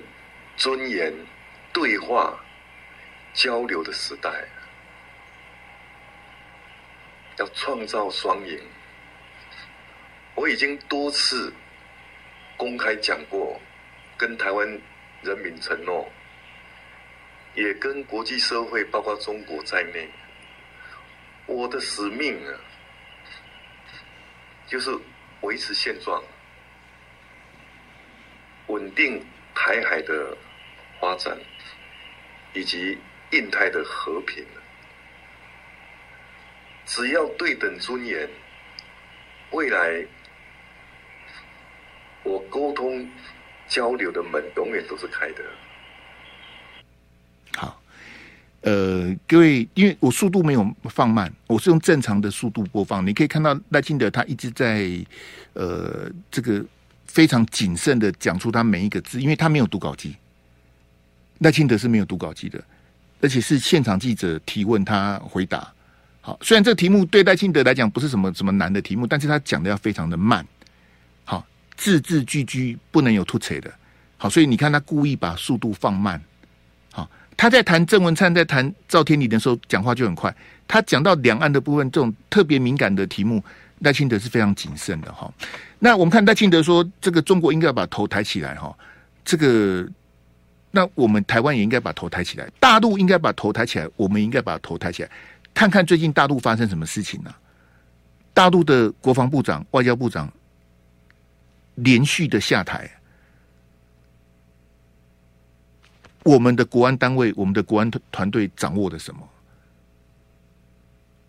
[0.56, 1.12] 尊严、
[1.72, 2.38] 对话、
[3.34, 4.30] 交流的时代。
[7.38, 8.60] 要创造双赢，
[10.34, 11.50] 我已经多次
[12.54, 13.58] 公开讲过，
[14.18, 14.68] 跟台湾
[15.22, 16.06] 人民承诺，
[17.54, 20.06] 也跟国际社会，包括中国在内，
[21.46, 22.52] 我的使命啊，
[24.70, 24.96] 就是
[25.40, 26.22] 维持现状，
[28.68, 29.20] 稳定
[29.52, 30.36] 台海的
[31.00, 31.36] 发展，
[32.54, 32.96] 以及
[33.32, 34.46] 印太的和平。
[36.86, 38.30] 只要对等尊严，
[39.50, 40.06] 未来
[42.22, 43.10] 我沟通
[43.66, 45.44] 交流的门永远都是开的。
[48.62, 53.06] 呃，各位，因为我速度没有放慢，我是用正常的速度播放。
[53.06, 54.90] 你可以看到赖清德他一直在
[55.54, 56.62] 呃这个
[57.06, 60.14] 非常谨慎的讲出他每一个字，因为他没有读稿机。
[61.38, 62.62] 赖清德是没有读稿机的，
[63.22, 65.72] 而且是现场记者提问他回答。
[66.20, 70.46] 好，虽然这个题目对赖清德来讲不是什么什么难的题目，但是他讲的要非常的慢，
[71.24, 71.46] 好，
[71.78, 73.72] 字字句句不能有突扯的，
[74.18, 76.20] 好，所以你看他故意把速度放慢，
[77.40, 80.30] 他在谈郑文灿在谈赵天麟的时候讲话就很快，
[80.68, 83.42] 他讲到两岸的部分这种特别敏感的题目，
[83.78, 85.32] 赖清德是非常谨慎的哈。
[85.78, 88.76] 那我们看赖清德说，这个中国应该要把头抬起来哈，
[89.24, 89.88] 这个，
[90.70, 95.08] 那我们台湾也应该把头抬起来，大陆应该把头抬起来，我们应该把头抬起来。
[95.54, 97.34] 看看最近大陆发生什么事情呢、
[98.34, 100.30] 大陆的国防部长、外交部长
[101.76, 102.86] 连续的下台，
[106.24, 109.28] 我们的国安单位、我们的国安团队掌握了什么？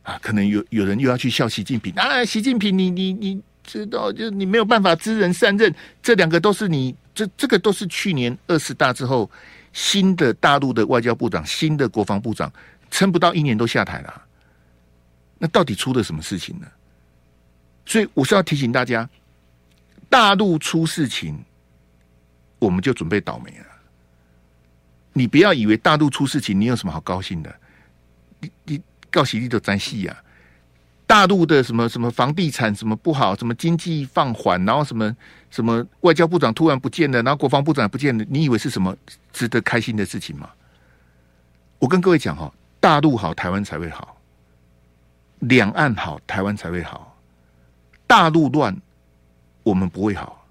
[0.03, 2.25] 啊，可能有有人又要去笑习近平啊！
[2.25, 9.29] 习近平你，你你知道，就你没有办法知人善任，这两个都是你这这个都是去年二十大之后
[9.73, 12.51] 新的大陆的外交部长、新的国防部长。
[12.89, 14.21] 撑不到一年都下台了，
[15.37, 16.67] 那到底出了什么事情呢？
[17.85, 19.09] 所以我是要提醒大家，
[20.09, 21.41] 大陆出事情，
[22.59, 23.65] 我们就准备倒霉了。
[25.13, 27.53] 你不要以为大陆出事情，你有什么好高兴的？
[28.39, 30.15] 你你告喜力都沾戏呀！
[31.05, 35.15] 大陆的什么什么房地产什么不好，什么经济放缓，然后什么
[35.49, 38.95] 什么外交部长突然不见了，然后国防部长不见了，你以为是什么
[39.33, 40.49] 值得开心的事情吗？
[41.79, 42.51] 我跟各位讲哈。
[42.79, 44.17] 大陆好，台湾才会好；
[45.41, 47.15] 两岸好，台湾才会好。
[48.07, 48.75] 大陆乱，
[49.61, 50.43] 我们不会好；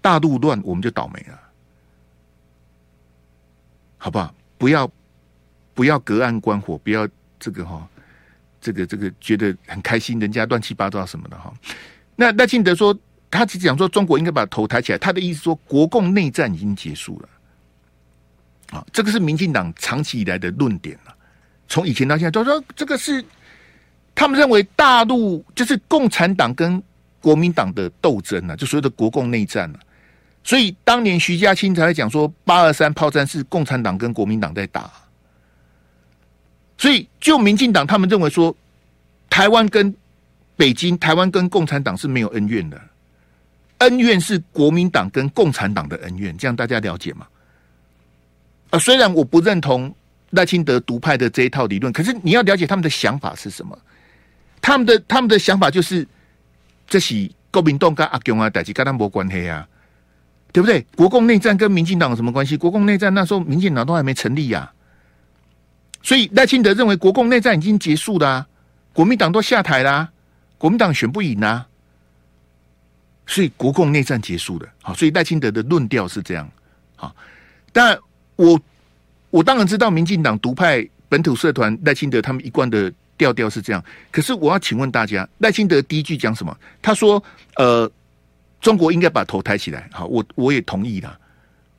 [0.00, 1.38] 大陆乱，我们就倒霉了，
[4.06, 4.32] 好不好？
[4.56, 4.88] 不要
[5.74, 7.08] 不要隔岸观火，不要
[7.40, 7.84] 这个哈，
[8.60, 11.52] 这个这个觉得很开心，人家乱七八糟什么的哈。
[12.14, 12.96] 那赖清德说，
[13.32, 18.78] 他只讲说中国应该把头抬起来，他的意思说国共内战已经结束了。
[18.78, 21.12] 啊，这个是民进党长期以来的论点了。
[21.66, 23.24] 从以前到现在，都说这个是
[24.14, 26.80] 他们认为大陆就是共产党跟
[27.20, 29.82] 国民党的斗争呢、啊，就所谓的国共内战了、啊。
[30.46, 34.88] 所以当年徐家清才会讲说，八二三炮战是共产党跟国民党在打。
[36.78, 38.56] 所以就民进党他们认为说，
[39.28, 39.92] 台湾跟
[40.56, 42.80] 北京、台湾跟共产党是没有恩怨的，
[43.78, 47.26] 恩怨是国民党跟共产党的恩怨，这样大家了解吗？
[48.70, 49.94] 啊，虽然我不认同。
[50.30, 53.78] 赖清德独派的这一套理论，可是你要了解他们的想法是什么？
[54.60, 56.06] 他们的他们的想法就是，
[56.88, 59.66] 这是国民党跟阿共啊，代志跟他没关系啊，
[60.52, 60.84] 对不对？
[60.96, 62.56] 国共内战跟民进党有什么关系？
[62.56, 64.72] 国共内战那时候民进党都还没成立呀、
[66.02, 68.46] 所以赖清德认为国共内战已经结束啦、啊，
[68.92, 70.08] 国民党都下台啦、啊，
[70.58, 71.66] 国民党选不赢啊，
[73.26, 74.68] 所以国共内战结束了。
[74.82, 76.48] 好，所以赖清德的论调是这样。
[76.96, 77.14] 好，
[77.72, 77.98] 但
[78.36, 78.60] 我。
[79.30, 83.84] 我当然知道，民进党独派本土社团赖清德他们一贯的调调是这样。
[84.10, 86.56] 可是我要请问大家，赖清德第一句讲什么？
[86.80, 87.22] 他说
[87.56, 87.90] ：“呃，
[88.60, 91.18] 中国应该把头抬起来。”好，我我也同意了。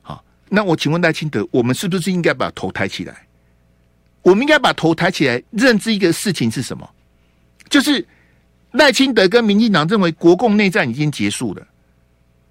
[0.02, 3.26] 好，那我请问赖清德，我们是不是应该把头抬起来？
[4.22, 6.88] 我们应该把头抬起来，认知一个事情是什么？
[7.70, 8.06] 就是
[8.72, 11.66] 赖清德跟民进党认为国共内战已经结束了，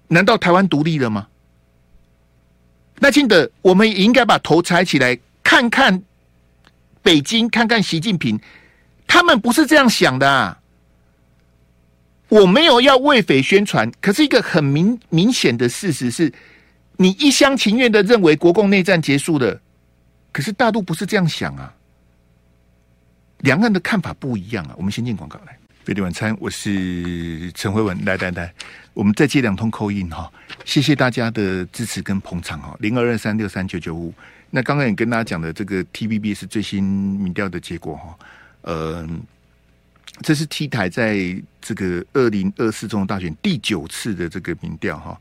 [0.08, 1.28] 难道台湾独立了吗？
[3.00, 6.02] 赖清德，我们也应该把头抬起来，看看
[7.00, 8.40] 北京，看看习近平，
[9.06, 10.57] 他们不是这样想的啊。
[12.28, 16.30] 我没有要为匪宣传，可是一个很明明显的事实是，
[16.98, 19.58] 你一厢情愿的认为国共内战结束了，
[20.30, 21.72] 可是大陆不是这样想啊，
[23.38, 24.74] 两岸的看法不一样啊。
[24.76, 28.52] 我们先进广告来，飞碟晚餐，我是陈慧文，来来来，
[28.92, 30.30] 我们再接两通扣印哈，
[30.66, 34.12] 谢谢大家的支持跟捧场哈，零二二三六三九九五。
[34.50, 38.18] 那刚刚也跟大家讲的这个 TVB 是最新民调的结果哈，
[38.60, 39.08] 呃。
[40.22, 41.18] 这是 T 台在
[41.60, 45.20] 这个二零二四总统大选第九次的这个民调哈，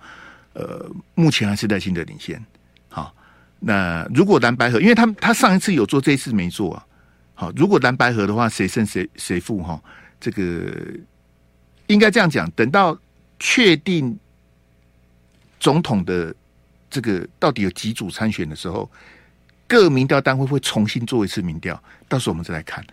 [0.53, 2.43] 呃，目前还是赖清德领先。
[2.89, 3.13] 好，
[3.59, 6.85] 那如果蓝白合，因为他他上一次有做，这一次没做啊。
[7.35, 9.79] 好，如果蓝白合的话，谁胜谁谁负哈？
[10.19, 10.73] 这个
[11.85, 12.97] 应该这样讲，等到
[13.39, 14.17] 确定
[15.59, 16.33] 总统的
[16.89, 18.89] 这个到底有几组参选的时候，
[19.67, 22.83] 各民调单位会重新做一次民调，到时候我们再来看。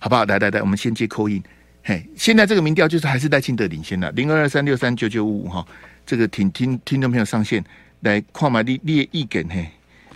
[0.00, 0.24] 好不好？
[0.24, 1.42] 来来来，我们先接 call in。
[1.84, 5.64] 嘿，现在这个民调就是还是赖清德领先的，零二二三六三九九五五哈。
[6.06, 7.62] 这个听听听众朋友上线
[8.00, 9.68] 来跨马列列意见嘿。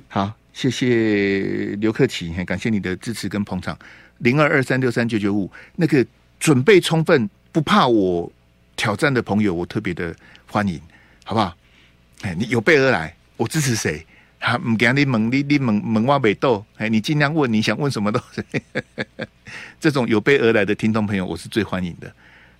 [0.08, 3.78] 好，谢谢刘克奇，嘿，感谢你的支持跟捧场。
[4.18, 6.04] 零二二三六三九九五，那个
[6.40, 8.30] 准备充分不怕我
[8.76, 10.16] 挑战的朋友，我特别的
[10.46, 10.80] 欢迎，
[11.24, 11.54] 好不好？
[12.22, 14.04] 哎，你有备而来，我支持谁？
[14.46, 18.44] 他唔惊你问你你问问我未到，哎，你尽量问你想问什么都是。
[19.80, 22.12] 这种有备而来的听众朋友，我是最欢迎的，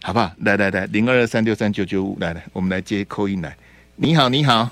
[0.02, 0.32] 好不好？
[0.38, 3.54] 来来来，零二二三六三九九五，来来，我们来接 call in 来。
[3.96, 4.66] 你好，你好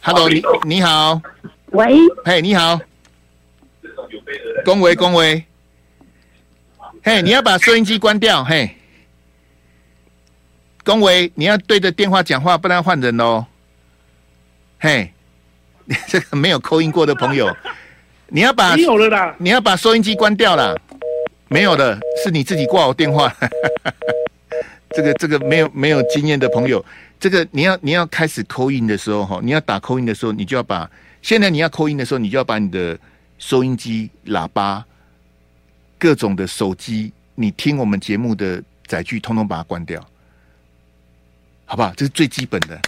[0.00, 1.20] ，Hello，你你好，
[1.72, 2.80] 喂，嘿，你好，
[4.64, 5.44] 恭维恭维，
[7.02, 8.76] 嘿，你要把收音机关掉，嘿，
[10.84, 13.46] 恭维，你要对着电话讲话，不然换人喽，
[14.78, 15.12] 嘿。
[16.06, 17.54] 这个没有扣音过的朋友，
[18.28, 20.78] 你要把没有了啦，你要把收音机关掉了。
[21.48, 23.34] 没有的，是你自己挂我电话。
[24.94, 26.84] 这个这个没有没有经验的朋友，
[27.18, 30.90] 这个你要你要开始扣音的时候哈，你要打扣音的时候，你就要把
[31.22, 32.98] 现在你要扣音的时候，你就要把你的
[33.38, 34.84] 收音机、喇叭、
[35.98, 40.06] 各种的手机，你听我们节目的载具，通通把它关掉，
[41.64, 41.92] 好不好？
[41.96, 42.78] 这是最基本的。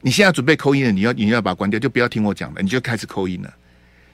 [0.00, 3.54] 你现在准备扣音了，你要你要把它关掉，就不要听我讲了，你就开始扣音了。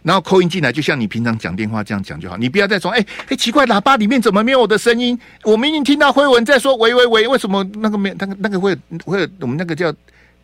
[0.03, 2.37] 然后扣音进来，就像你平常讲电话这样讲就好。
[2.37, 5.19] 你不要再说，哎、欸、哎、奇怪，喇叭里面怎么没有我的声音？
[5.43, 9.93] 我明明听到辉文在说，喂喂喂，为什么那个没那个那个会会有我们那个叫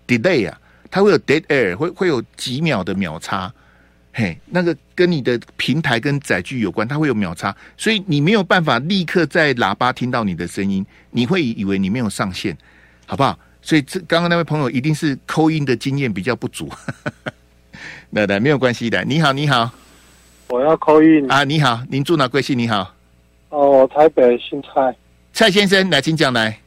[0.07, 0.59] delay 啊？
[0.91, 3.53] 它会有 dead air，会会有几秒的秒差。
[4.13, 12.57] 嘿，那个跟你的平台跟载具有关，它会有秒差，所以你没有办法立刻在喇叭听到你的声音，你会以为你没有上线，
[13.07, 13.39] 好不好？
[13.65, 16.69] 所以这刚刚那位朋友一定是扣音的经验比较不足，
[18.11, 19.05] 那的没有关系的。
[19.05, 19.71] 你好，你好，
[20.49, 21.45] 我要扣音啊。
[21.45, 22.59] 你好，您住哪贵姓？
[22.59, 22.93] 你好，
[23.51, 24.95] 哦，台北姓蔡，
[25.33, 26.59] 蔡先生来，请讲来。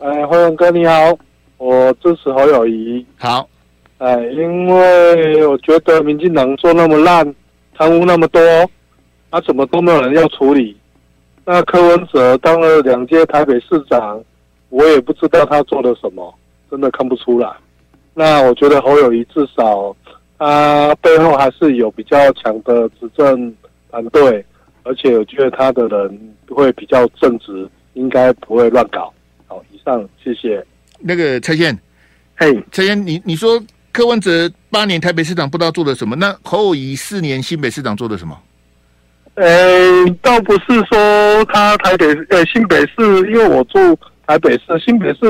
[0.00, 1.18] 哎，辉文哥你好，
[1.56, 3.04] 我支持侯友谊。
[3.16, 3.48] 好，
[3.96, 7.34] 哎，因为我觉得民进党做那么烂，
[7.74, 8.40] 贪污那么多，
[9.30, 10.76] 他怎么都没有人要处理。
[11.46, 14.22] 那柯文哲当了两届台北市长。
[14.70, 16.34] 我也不知道他做了什么，
[16.70, 17.50] 真的看不出来。
[18.14, 19.96] 那我觉得侯友谊至少
[20.38, 23.54] 他背后还是有比较强的执政
[23.90, 24.44] 团队，
[24.82, 29.12] 而且我觉得他的人会比较正直，应该不会乱搞。
[29.46, 30.64] 好，以上谢谢。
[30.98, 31.78] 那个蔡健，
[32.36, 38.36] 嘿，蔡健，你你说柯文哲八年台北市长不知道做了什么，那侯友谊四年新北市长做了什么？
[39.34, 43.98] 呃，倒不是说他台北呃新北市，因为我住。
[44.28, 45.20] 台北市、新北市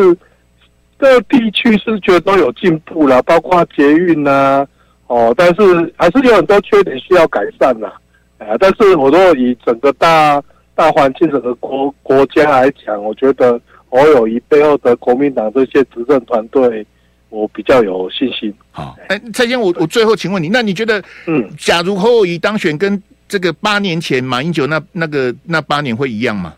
[0.96, 4.66] 各地区是觉得都有进步了，包括捷运呐、啊，
[5.06, 7.92] 哦，但是还是有很多缺点需要改善呐，
[8.38, 10.42] 哎，但是我如果以整个大
[10.74, 16.84] 大环境、整个国国家来讲，我觉得侯友谊背后的国民党这些执政团队，
[17.28, 18.52] 我比较有信心。
[18.72, 26.52] 好，哎，蔡先，我我最后请问你，那你觉得，嗯，假如侯友谊当选，跟这个八年前马英九那那个那八年会一样吗？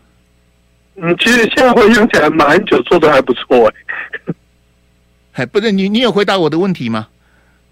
[0.95, 4.33] 嗯，其实现在回想起来，马英九做的还不错哎。
[5.43, 7.07] 哎，不是你，你有回答我的问题吗？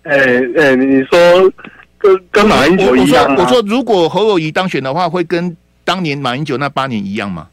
[0.03, 0.15] 哎
[0.57, 1.51] 哎，你说
[1.97, 3.35] 跟跟马英九一样吗？
[3.39, 7.47] 我说，我说如果侯友谊当选的话，会跟当年马英九那八年一样吗？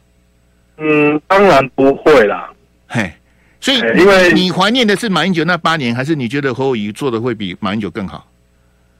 [0.77, 2.49] 嗯，当然不会啦。
[2.87, 3.11] 嘿，
[3.59, 8.25] 所以因为你怀念的是马英九那八年，还是你觉得侯友谊做的会比马英九更好？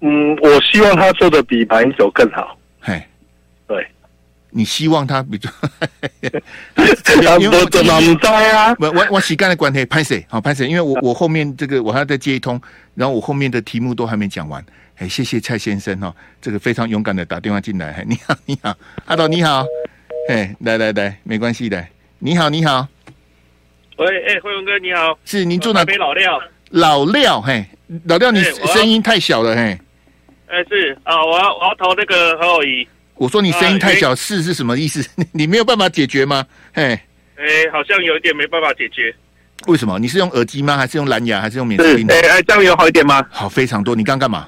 [0.01, 2.57] 嗯，我希望他做的比马英九更好。
[4.49, 5.49] 你希望他比较，
[7.39, 8.75] 因为我怎么不在啊？
[8.79, 10.25] 我我我洗干的关系，拍谁？
[10.29, 10.67] 好拍谁？
[10.67, 12.59] 因为我我后面这个我还要再接一通，
[12.95, 14.63] 然后我后面的题目都还没讲完。
[14.97, 18.03] 哎，谢谢蔡先生哈，这个非常勇敢的打电话进来。
[18.07, 18.75] 你好，你好，
[19.05, 19.63] 阿斗你好，
[20.29, 21.85] 哎，来来来，没关系的。
[22.19, 22.87] 你好，你好，
[23.97, 25.85] 喂，哎、欸，辉文哥你好，是您住哪？
[25.85, 26.41] 北老廖。
[26.71, 27.65] 老廖，嘿，
[28.05, 28.41] 老廖，你
[28.73, 29.77] 声音太小了，嘿。
[30.47, 32.87] 哎、欸，是啊，我要我要投那个何友宜。
[33.17, 35.07] 我说你声音太小，是、呃、是什么意思？
[35.33, 36.45] 你没有办法解决吗？
[36.73, 36.83] 嘿，
[37.35, 39.13] 哎、欸，好像有一点没办法解决。
[39.65, 39.97] 为什么？
[39.97, 40.77] 你是用耳机吗？
[40.77, 41.41] 还是用蓝牙？
[41.41, 42.07] 还是用免提听？
[42.09, 43.25] 哎哎，这样有好一点吗？
[43.31, 43.95] 好，非常多。
[43.95, 44.47] 你刚干嘛？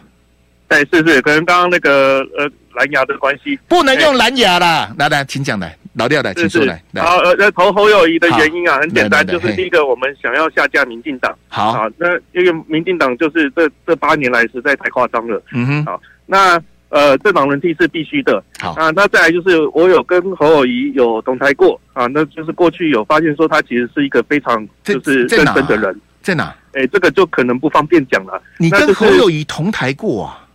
[0.67, 4.93] 哎，是是，可能刚刚那个呃蓝牙的关系，不能用蓝牙啦。
[4.99, 6.79] 来来，请讲来，老廖来，请说来。
[6.97, 11.35] 好，呃，那投侯友谊的原因啊，很简单，就是第一个，我们想要下架民进党。
[11.47, 15.41] 好，好，那因为民进党就是这这八年来实在太夸张了。
[15.53, 16.61] 嗯哼，好，那。
[16.89, 18.43] 呃，政党轮替是必须的。
[18.59, 26.01] 好啊，那再来就是我有跟侯友谊有同台过啊，那就是过去有发现说他其实是一个非常就是认真的人。
[26.21, 26.55] 在哪？
[26.73, 28.41] 哎、欸，这个就可能不方便讲了。
[28.57, 30.45] 你跟侯友谊同台过啊？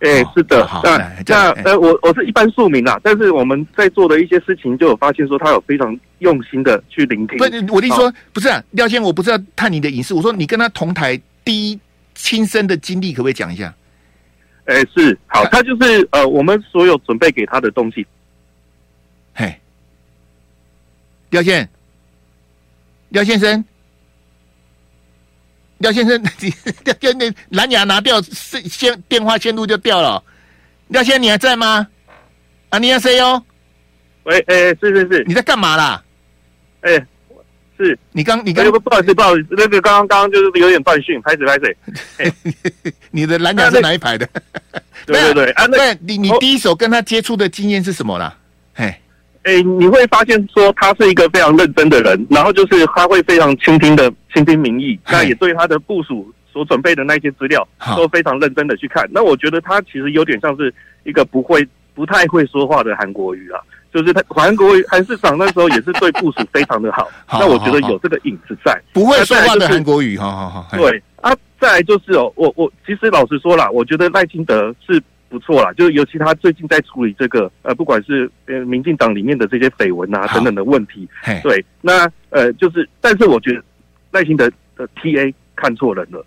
[0.00, 0.66] 哎、欸，是的。
[0.82, 7.36] 那那呃，我我是一般庶民啊，但是我们在做的一些事情，就有发现说他有非常用心的去聆听。
[7.36, 10.14] 不，我的意思说不是啊，廖先，我不是要探你的隐私。
[10.14, 11.80] 我说你跟他同台第一
[12.14, 13.74] 亲身的经历，可不可以讲一下？
[14.66, 18.06] 哎、欸，是好，他就是呃，我们所有准备给他的东西。
[19.34, 19.60] 嘿，
[21.30, 21.68] 廖先，
[23.08, 23.64] 廖先生，
[25.78, 26.52] 廖先生，你
[26.84, 30.22] 廖先生蓝牙拿掉，线电话线路就掉了。
[30.88, 31.88] 廖先生，你还在吗？
[32.68, 33.44] 啊，你要谁哟？
[34.24, 36.04] 喂，哎、欸，是是是，你在干嘛啦？
[36.82, 37.06] 哎、欸。
[37.80, 41.76] 是你刚你刚、欸、不好意思不好意思，那个刚刚刚刚就是有点断讯，拍水拍水。
[43.10, 44.28] 你的蓝牙是哪一排的？
[45.06, 48.36] 对对对啊，那你你第一手跟他接触的经验是什么啦？
[48.74, 48.84] 嘿，
[49.44, 57.66] 哎、欸，你会发现说他是一个非常认真的人，然后就是他会非常倾听的倾听民意，那也对他的部署所准备的那些资料
[57.96, 59.08] 都非常认真的去看。
[59.10, 60.72] 那我觉得他其实有点像是
[61.04, 63.60] 一个不会不太会说话的韩国瑜啊。
[63.92, 68.80] 就是他韩国韩市长那时候也是对部署非常的好，那我觉得有这个影子在。
[68.92, 70.76] 不会说话的韩国语，好好好。
[70.76, 81.08] 对啊，再来就是哦，我我其实老实说了，我觉得赖清德是不错啦，就是尤其他最近在处理这个呃，不管是呃民进党里面的这些绯闻啊等等的问题。
[81.42, 83.62] 对，那呃就是，但是我觉得
[84.12, 86.24] 赖清德的 TA 看错人了，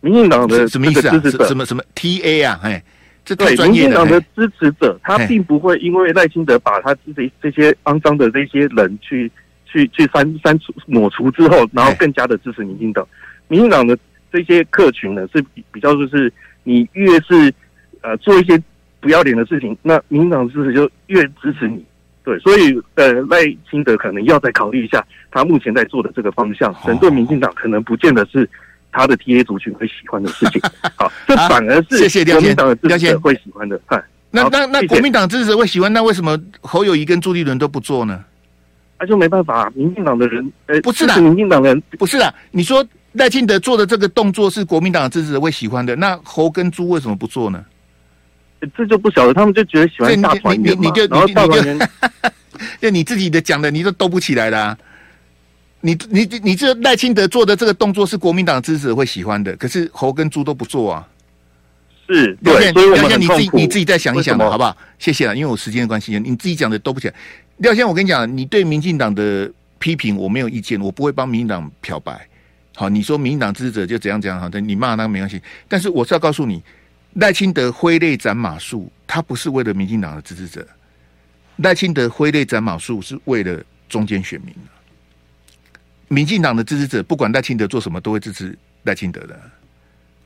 [0.00, 1.20] 民进党的什么意思啊？
[1.46, 2.58] 什么什么 TA 啊？
[2.62, 2.82] 哎。
[3.24, 9.30] 这对民进党的支持者，他并不会因为赖清德把他这这些肮脏的这些人去
[9.64, 13.06] 去去删删除抹除之后，然后更加的支持民进党。
[13.46, 13.96] 民进党的
[14.32, 16.32] 这些客群呢，是比比较就是
[16.64, 17.52] 你越是
[18.00, 18.60] 呃做一些
[18.98, 21.84] 不要脸的事情，那民进党支持就越支持你。
[22.24, 23.38] 对，所以呃赖
[23.70, 28.48] 清德可能要再考虑一下他目前在做的这个方向，整顿民进党可能不见得是。
[28.92, 30.60] 他的 T A 族群会喜欢的事情，
[30.94, 33.80] 好，这反而是谢谢国民党的支持者会喜欢的。
[33.86, 38.22] 嗨，那那那国民党支持者会喜欢，那为什么侯友谊跟朱立伦都不做呢？
[38.98, 42.32] 那、啊、就没办法、啊，民进党的人，呃，不是的，民进党人不是的。
[42.50, 47.64] 你说赖清德做的这个动作是国民党的支持者会喜欢的，那侯跟朱为什么不做呢？
[48.76, 51.90] 这就不晓得，他们就觉得喜欢大团圆嘛，然后大团圆，
[52.80, 54.78] 就你自己的讲的，你都兜不起来的、啊。
[55.82, 61.06] 你你你这赖清德做的这个动作是国民党支持者会喜欢的，可是猴跟猪都不做啊。
[62.08, 64.76] 是，对，所以廖先你自己你自己再想一想吧好不好？
[64.98, 67.14] 谢谢了，因为我时间的关系，你自己讲的都不起来。
[67.58, 72.26] 廖先，我跟你讲，你对民进党的批评我没有意见，我不会帮民进党漂白。
[72.74, 75.40] 好，你说民进党支持者就怎样怎样好的，你骂那个没关系。
[75.68, 76.62] 但是我是要告诉你，
[77.14, 80.66] 赖清德挥泪斩马谡，他不是为了民进党的支持者，
[81.56, 84.54] 赖清德挥泪斩马谡是为了中间选民。
[86.12, 89.40] 民进党的支持者，不管赖清德做什么，都会支持赖清德的。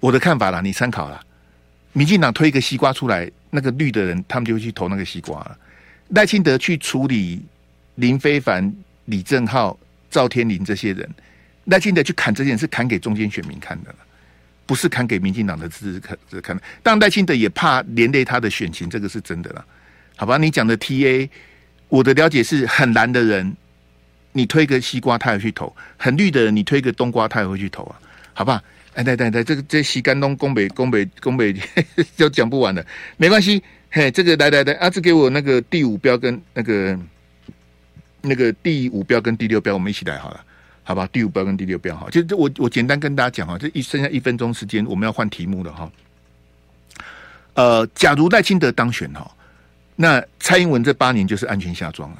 [0.00, 1.22] 我的看法啦，你参考啦。
[1.92, 5.56] 民进党推一个西瓜出来，那个绿的人，他们就会去投那个西瓜了。
[6.08, 7.40] 赖清德去处理
[7.94, 8.74] 林非凡、
[9.04, 9.78] 李正浩、
[10.10, 11.08] 赵天林这些人，
[11.66, 13.94] 赖清德去砍这些人，是砍给中间选民看的，
[14.66, 16.62] 不是砍给民进党的支持者看的。
[16.82, 19.64] 当然，赖清德也怕连累他的选情，这个是真的啦。
[20.16, 21.28] 好吧，你讲的 TA，
[21.88, 23.56] 我的了解是很蓝的人。
[24.36, 27.96] 你推个西瓜，他也去投；很绿的，你推个冬瓜，他也会去投啊，
[28.34, 28.62] 好吧？
[28.92, 31.54] 哎，对对对，这个这西干东宫北宫北宫北
[32.16, 32.84] 就讲不完了，
[33.16, 33.62] 没关系。
[33.90, 36.98] 嘿，这个来来来，阿、志给我那个第五标跟那个
[38.20, 40.44] 那个第五标跟第六标，我们一起来好了，
[40.82, 41.08] 好吧？
[41.12, 45.90] 第五标跟第六标哈，就我我简单跟大家讲哈，这一剩下一分钟时间，我们要换题目了哈。
[47.54, 49.30] 呃，假如赖清德当选哈，
[49.94, 52.18] 那蔡英文这八年就是安全下庄了。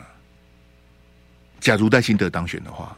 [1.61, 2.97] 假如赖清德当选的话，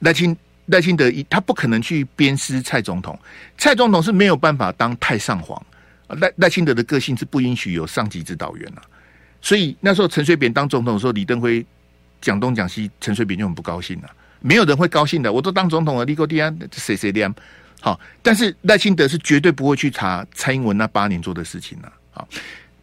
[0.00, 0.36] 赖清
[0.66, 3.18] 赖清德一他不可能去鞭尸蔡总统，
[3.56, 5.60] 蔡总统是没有办法当太上皇。
[6.18, 8.82] 赖赖清德的个性是不允许有上级指导员啊，
[9.40, 11.64] 所以那时候陈水扁当总统的时候，李登辉
[12.20, 14.10] 讲东讲西，陈水扁就很不高兴了。
[14.40, 15.32] 没有人会高兴的。
[15.32, 17.32] 我都当总统了，立国第安谁谁亮？
[17.80, 21.92] 好，但是赖清德是绝对不会去查蔡英文那八年做的事情了。
[22.10, 22.28] 好，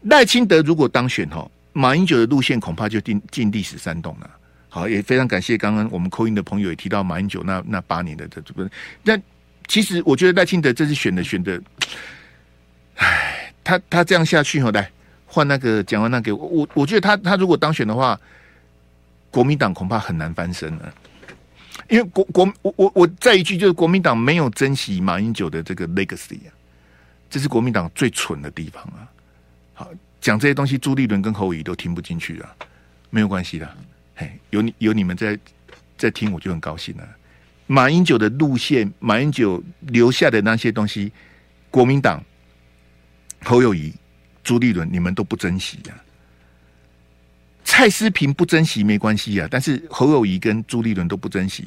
[0.04, 4.30] 赖清德如果当选哈，马英九的路线恐怕就进进历史山洞了。
[4.70, 8.70] 好，也非常感谢刚刚我们扣音的朋友也提到马英九那那八年的这不是？
[9.04, 9.18] 那
[9.68, 11.62] 其实我觉得赖清德这次选的选的，
[12.96, 14.90] 唉，他他这样下去哈，来
[15.26, 18.20] 换那个蒋万安给我，我我觉得他他如果当选的话，
[19.32, 20.94] 国民党恐怕很难翻身了。
[21.90, 26.52] 因为国国我我我再一句就是国民党没有珍惜马英九的这个 legacy 啊，
[27.30, 29.08] 这是国民党最蠢的地方啊！
[29.74, 29.90] 好，
[30.20, 32.54] 讲这些东西，朱立伦跟侯友都听不进去啊，
[33.10, 33.78] 没有关系的，
[34.50, 35.38] 有你有你们在
[35.98, 37.08] 在听，我就很高兴了。
[37.66, 41.12] 马英九的路线，马英九留下的那些东西，
[41.70, 42.24] 国民党、
[43.44, 43.94] 侯友谊、
[44.44, 46.00] 朱立伦，你们都不珍惜呀、啊。
[47.66, 51.66] 蔡思平不珍惜没关系啊，但是侯友谊跟朱立伦都不珍惜，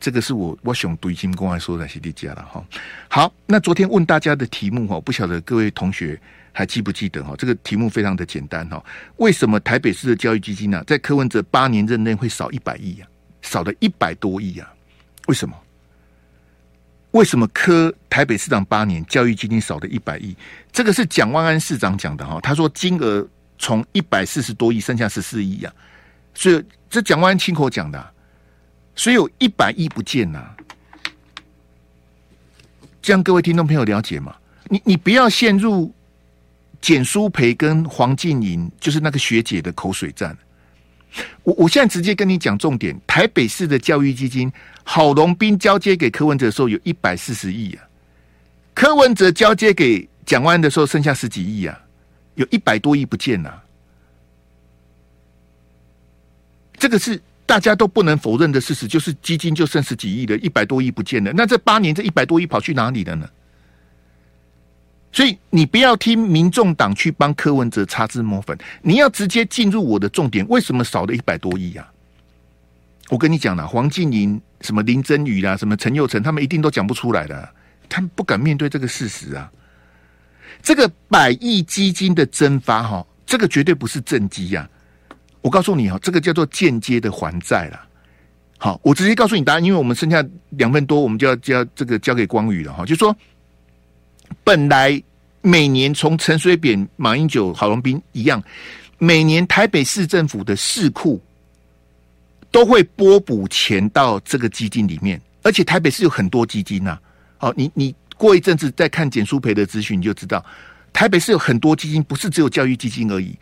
[0.00, 2.64] 这个是我我想对金公开说的是的家了哈。
[3.08, 6.18] 好，那昨天问大家的题目哈，不晓得各位同学
[6.52, 7.34] 还记不记得哈？
[7.36, 8.84] 这个题目非常的简单哈，
[9.16, 13.08] 为什么台北市的教育基金呢、在柯文哲八年任内会少一百亿啊？
[13.40, 14.72] 少了一百多亿啊？
[15.26, 15.56] 为什么？
[17.12, 20.36] 为什么柯台北市长八年教育基金少了一百亿？
[20.70, 23.26] 这个是蒋万安市长讲的哈，他说金额。
[23.58, 25.72] 从一百四十多亿剩下十四亿呀，
[26.34, 28.12] 所以这蒋万安亲口讲的、啊，
[28.96, 30.56] 所以有一百亿不见呐、啊。
[33.00, 34.34] 这样各位听众朋友了解吗？
[34.64, 35.94] 你你不要陷入
[36.82, 40.36] 简舒培跟黄静莹就是那个学姐的口水战。
[41.44, 44.52] 我我现在直接跟你讲重点：台北市的教育基金
[44.82, 47.84] 郝龙斌交接给柯文哲的时候有一百四十亿啊，
[48.74, 51.78] 柯文哲交接给蒋万安的时候剩下十几亿啊。
[52.34, 53.62] 有一百多亿不见了，
[56.78, 61.30] 这个是大家都不能否认的事实，就是基金就剩十几亿的，一百多亿不见了。
[61.34, 63.28] 那这八年这一百多亿跑去哪里了呢？
[65.12, 70.46] 所以你不要听民众党去帮柯文哲擦脂抹粉，你要直接进入我的重点。
[70.48, 71.86] 为什么少了一百多亿啊？
[73.10, 77.48] 我跟你讲了，黄静莹、什么林珍羽啦、什么陈佑成，他们一定都讲不出来的，
[77.90, 79.52] 他们不敢面对这个事实啊。
[80.62, 84.66] 这个百亿基金的增发，哈，这个绝对不是政绩呀！
[85.42, 87.80] 我告诉你哈，这个叫做间接的还债了。
[88.56, 92.86] 好，我直接告诉你答案，因为我们剩下两分多，我们就要交这个交给光宇了哈。
[92.86, 93.14] 就说
[94.44, 95.02] 本来
[95.40, 98.42] 每年从陈水扁、马英九、郝龙斌一样，
[98.98, 101.20] 每年台北市政府的市库
[102.50, 106.98] 都会拨补钱到这个基金里面，而且台北市有很多基金呐。
[107.38, 107.94] 好，你你。
[108.18, 110.44] 过一阵子再看简舒培的资讯，你就知道
[110.92, 113.36] 台北市有很多基金，不是只有教育基金而已。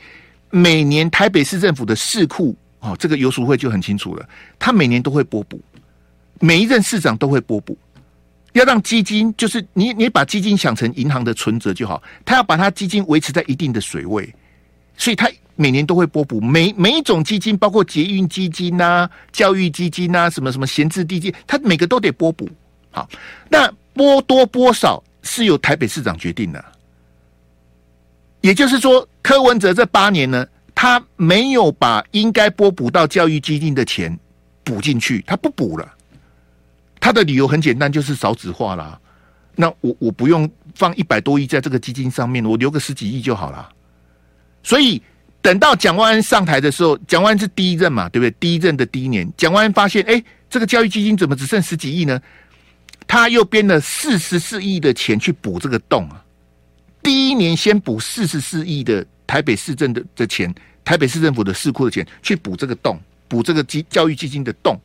[0.48, 4.26] 每年台北市政府的市库哦，这个游淑会就很清楚了，
[4.58, 5.60] 他每年都会拨补，
[6.38, 7.76] 每一任市长都会拨补，
[8.52, 14.34] 要让基金就是你你把基金想成银行的存折就好，他要把他基金维持在一定的水位，
[14.96, 16.40] 所以他每年都会拨补。
[16.40, 22.48] 每每一种基金，包括捷运基金呐、啊、教育基金呐、啊、什么什么闲置地基，他每个都得拨补。
[22.90, 23.08] 好，
[23.48, 23.72] 那。
[23.92, 26.64] 拨多拨少是由台北市长决定的，
[28.40, 30.46] 也就是说，柯文哲这八年呢，
[30.76, 34.16] 他没有把应该拨补到教育基金的钱
[34.62, 35.92] 补进去，他不补了。
[37.00, 39.00] 他的理由很简单，就是少子化啦。
[39.56, 43.68] 那我我不用放一百多亿在这个基金上面，我留个十几亿就好了。
[44.62, 45.02] 所以
[45.42, 48.30] 等到蒋万安上台的时候，蒋万安是第一任嘛，对不对？
[48.38, 52.20] 第一任的第一年，蒋万安发现，哎，这个教育基金怎么只剩十几亿呢？
[53.06, 56.22] 他又编了四十四亿的钱去补这个洞啊！
[57.02, 64.78] 第一年先补四十四亿的台北市政的的钱，台北市政府的市库的钱去补这个洞，补这个基教育基金的洞。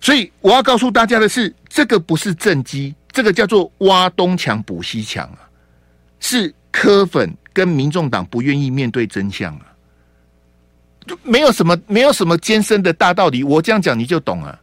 [0.00, 5.38] 所以我要告诉大家的是，这个不是政绩，这个叫做挖东墙补西墙啊！
[6.20, 9.66] 是柯粉跟民众党不愿意面对真相啊！
[11.06, 14.58] 就没有什么没有什么艰深的大道理，我这样讲你就懂了。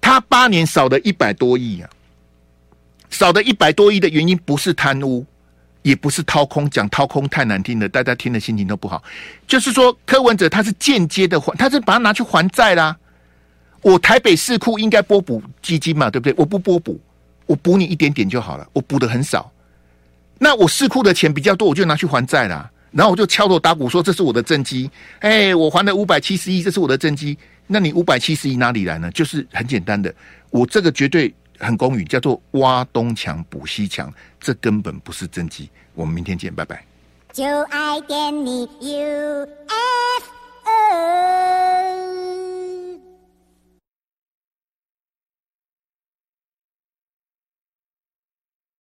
[0.00, 1.90] 他八年少了一百多亿啊，
[3.10, 5.24] 少了一百多亿的原因不是贪污，
[5.82, 9.02] 也不是掏空，讲掏空太难听了，大家听的心情都不好。
[9.46, 12.96] 就是说，柯文哲他是间接的还，他是把它拿去还债啦。
[13.82, 16.34] 我台北市库应该拨补基金嘛，对不对？
[16.36, 17.00] 我不拨补，
[17.46, 19.50] 我补你一点点就好了，我补的很少。
[20.38, 22.70] 那我市库的钱比较多，我就拿去还债啦。
[22.90, 27.36] 然后我就敲锣打鼓说这是我的政绩，哎，我还了五百七十亿，这是我的政绩。
[27.66, 29.10] 那你五百七十亿哪里来呢？
[29.10, 30.14] 就是很简单的，
[30.50, 34.10] 我这个绝对很公允，叫做挖东墙补西墙，
[34.40, 35.68] 这根本不是政绩。
[35.94, 36.82] 我们明天见，拜拜。
[37.30, 39.46] 就爱点你 UFO